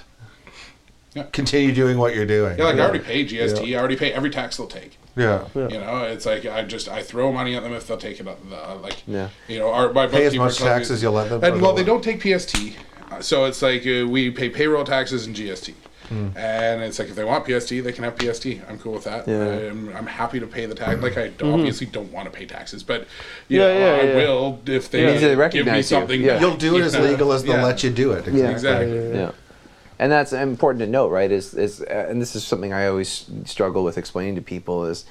[1.16, 1.24] Yeah.
[1.32, 3.76] Continue doing what you're doing." Yeah, like I already pay GST.
[3.76, 4.97] I already pay every tax they'll take.
[5.16, 5.45] yeah.
[5.55, 5.68] Yeah.
[5.70, 8.28] You know, it's like I just I throw money at them if they'll take it
[8.28, 8.39] up.
[8.49, 9.30] The, like, Yeah.
[9.47, 11.43] you know, our my Pay as much tells tax as you'll let them.
[11.43, 12.76] And well, they'll- don't take PST,
[13.11, 15.76] uh, so it's like uh, we pay payroll taxes and GST.
[16.09, 16.30] Hmm.
[16.36, 18.45] And it's like if they want PST, they can have PST.
[18.68, 19.26] I'm cool with that.
[19.26, 19.70] Yeah.
[19.72, 21.01] I'm, I'm happy to pay the tax.
[21.01, 23.07] Like I obviously don't want to pay taxes, but
[23.47, 24.16] you Yeah, know, yeah, I yeah.
[24.18, 25.14] will if they Yeah.
[25.14, 25.97] They give me recognize you.
[25.97, 26.22] something.
[26.22, 26.39] Yeah.
[26.41, 27.64] You'll do it you as legal as they'll Yeah.
[27.64, 28.28] let you do it.
[28.28, 28.49] Yeah.
[28.49, 29.14] Exactly.
[29.14, 29.32] yeah.
[30.00, 31.32] And that's important to note, right?
[31.32, 35.06] Is is uh, and this is something I always struggle with explaining to people is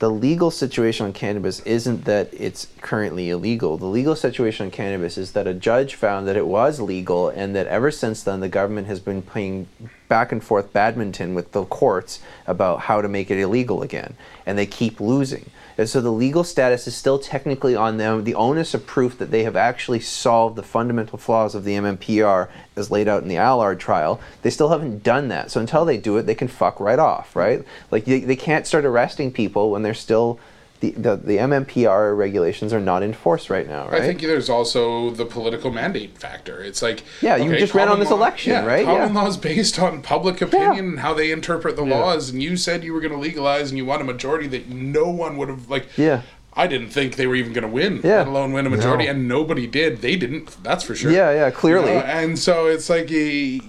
[0.00, 3.76] the legal situation on cannabis isn't that it's currently illegal.
[3.76, 7.54] The legal situation on cannabis is that a judge found that it was legal and
[7.54, 9.68] that ever since then the government has been playing
[10.08, 14.16] back and forth badminton with the courts about how to make it illegal again
[14.46, 15.50] and they keep losing.
[15.78, 18.24] And so the legal status is still technically on them.
[18.24, 22.48] The onus of proof that they have actually solved the fundamental flaws of the MMPR
[22.76, 25.50] as laid out in the Allard trial, they still haven't done that.
[25.50, 27.64] So until they do it, they can fuck right off, right?
[27.90, 30.38] Like they, they can't start arresting people when they're still
[30.80, 34.00] the, the, the MMPR regulations are not in force right now, right?
[34.00, 36.62] I think there's also the political mandate factor.
[36.62, 38.84] It's like Yeah, you just ran on this law- election, yeah, right?
[38.86, 39.20] Common Yeah.
[39.22, 42.30] law is based on public opinion and how they interpret the laws.
[42.30, 45.08] And you said you were going to legalize, and you want a majority that no
[45.10, 45.86] one would have like.
[45.98, 46.22] Yeah.
[46.54, 48.18] I didn't think they were even going to win, Yeah.
[48.18, 49.10] let alone win a majority, No.
[49.12, 50.00] and nobody did.
[50.02, 50.56] They didn't.
[50.64, 51.12] That's for sure.
[51.12, 51.90] Yeah, yeah, clearly.
[51.92, 53.60] You know, and so it's like a,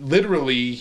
[0.00, 0.80] literally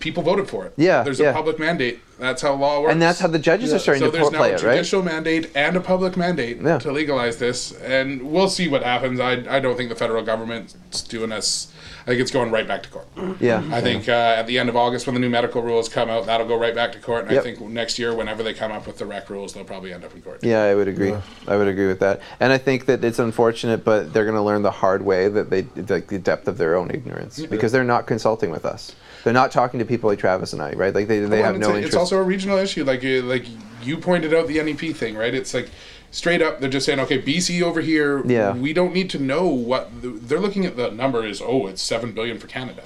[0.00, 0.72] people voted for it.
[0.76, 1.30] Yeah, there's yeah.
[1.30, 2.00] a public mandate.
[2.18, 2.92] That's how law works.
[2.92, 4.62] And that's how the judges are starting so to there's pl- now play a it,
[4.62, 4.72] right?
[4.74, 6.78] judicial mandate and a public mandate Yeah.
[6.78, 9.20] to legalize this, and we'll see what happens.
[9.20, 11.72] I, I don't think the federal government's doing us.
[12.02, 13.06] I think it's going right back to court.
[13.40, 13.62] Yeah.
[13.70, 16.26] I think uh, at the end of August, when the new medical rules come out,
[16.26, 17.24] that'll go right back to court.
[17.24, 17.40] And Yep.
[17.40, 20.04] I think next year, whenever they come up with the rec rules, they'll probably end
[20.04, 20.42] up in court.
[20.42, 21.14] Yeah, I would agree.
[21.46, 22.20] I would agree with that.
[22.40, 25.50] And I think that it's unfortunate, but they're going to learn the hard way that
[25.50, 28.94] they like the depth of their own ignorance because they're not consulting with us.
[29.24, 30.94] They're not talking to people like Travis and I, right?
[30.94, 31.86] Like they, they Well, have no a- interest.
[31.88, 32.84] it's also a regional issue.
[32.84, 33.44] Like uh, like
[33.82, 35.34] you pointed out the NEP thing, right?
[35.34, 35.70] It's like
[36.10, 38.24] straight up, they're just saying, okay, BC over here.
[38.26, 38.52] Yeah.
[38.54, 40.76] We don't need to know what the, they're looking at.
[40.76, 42.82] The number is oh, it's seven billion for Canada.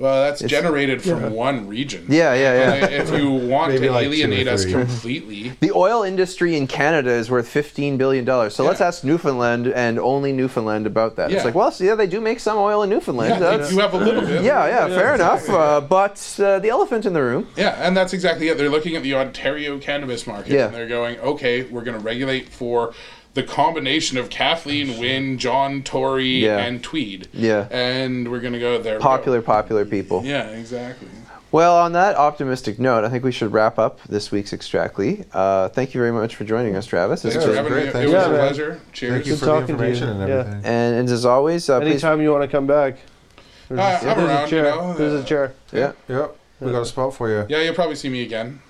[0.00, 2.06] Well, that's generated from one region.
[2.08, 2.86] Yeah, yeah, yeah.
[3.02, 7.30] If you want Maybe to like alienate us completely, the oil industry in Canada is
[7.30, 8.54] worth fifteen billion dollars.
[8.54, 11.28] So let's ask Newfoundland and only Newfoundland about that.
[11.30, 11.36] Yeah.
[11.36, 13.34] It's like, well, so yeah, they do make some oil in Newfoundland.
[13.34, 14.42] yeah, That's- you have a little bit.
[14.42, 15.46] yeah, yeah, fair enough.
[15.50, 17.46] Uh, but uh, the elephant in the room.
[17.56, 18.56] Yeah, and that's exactly it.
[18.56, 20.66] They're looking at the Ontario cannabis market Yeah.
[20.66, 22.94] and they're going, okay, we're going to regulate for
[23.34, 26.58] the combination of Kathleen Wynne, John Tory, Yeah.
[26.58, 27.28] and Tweed.
[27.32, 27.68] Yeah.
[27.70, 28.94] And we're going to go there.
[28.94, 29.04] we go.
[29.04, 30.22] Popular, popular people.
[30.24, 31.08] Yeah, exactly.
[31.52, 35.24] Well, on that optimistic note, I think we should wrap up this week's Extractly.
[35.32, 37.24] Uh, thank you very much for joining us, Travis.
[37.24, 37.82] It's Thanks been- for having great.
[37.84, 37.88] me.
[37.88, 38.18] It Thank was you.
[38.18, 38.38] a man.
[38.38, 38.80] pleasure.
[38.92, 39.12] Cheers.
[39.14, 39.88] Thank you Good for the talking to you.
[39.90, 40.34] information and Yeah.
[40.38, 40.60] everything.
[40.64, 41.90] and, and as always, uh, please.
[41.90, 42.98] Anytime you want to come back.
[43.68, 44.62] There's, Uh, a, I'm there's a around, you chair.
[44.64, 45.52] know, There's uh, a chair.
[45.72, 47.46] Yeah, Yep, we got a spot for you.
[47.48, 48.60] Yeah, you'll probably see me again.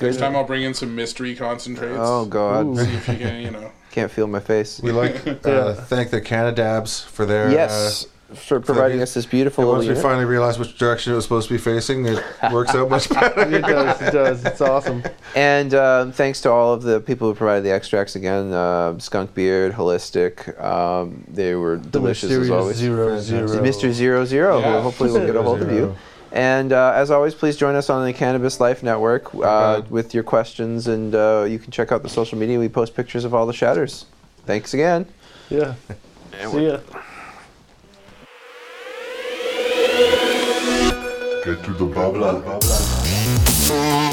[0.00, 1.96] Next time I'll bring in some mystery concentrates.
[1.98, 3.70] Oh God, See if you can, you know.
[3.92, 4.80] Can't feel my face.
[4.82, 9.68] We like uh, thank the Canadabs for their yes, for providing the- us this beautiful
[9.70, 12.18] Uh, once we finally realized which direction it was supposed to be facing, it
[12.50, 13.42] works out much better.
[13.42, 14.00] It does.
[14.02, 14.44] It does.
[14.46, 15.02] It's awesome.
[15.36, 18.52] And uh, thanks to all of the people who provided the extracts again.
[18.52, 20.58] Uh, Skunk Beard, Holistic.
[20.60, 22.76] Um, they were The delicious as always.
[22.76, 23.48] Zero Fantastic.
[23.48, 23.62] zero.
[23.62, 23.92] Mr.
[23.92, 24.76] Zero Zero, Yeah.
[24.76, 25.94] who hopefully will get a hold of you.
[26.32, 26.42] Zero.
[26.44, 29.88] And uh, as always, please join us on the Cannabis Life Network uh, Okay.
[29.90, 32.58] with your questions, and uh, you can check out the social media.
[32.58, 34.06] We post pictures of all the shatters.
[34.46, 35.06] Thanks again.
[35.50, 35.74] Yeah.
[36.50, 36.78] See ya.
[41.44, 42.60] Get to the bubble.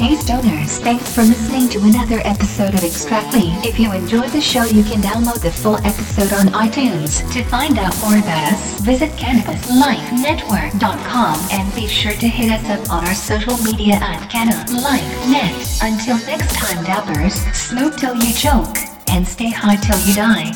[0.00, 3.52] Hey stoners, thanks for listening to another episode of Extractly.
[3.62, 7.20] If you enjoyed the show, you can download the full episode on iTunes.
[7.34, 12.90] To find out more about us, visit CannabisLifeNetwork.com and be sure to hit us up
[12.90, 15.82] on our social media at CannabisLifeNet.
[15.82, 18.78] Until next time, dappers, smoke till you choke
[19.08, 20.50] and stay high till you die.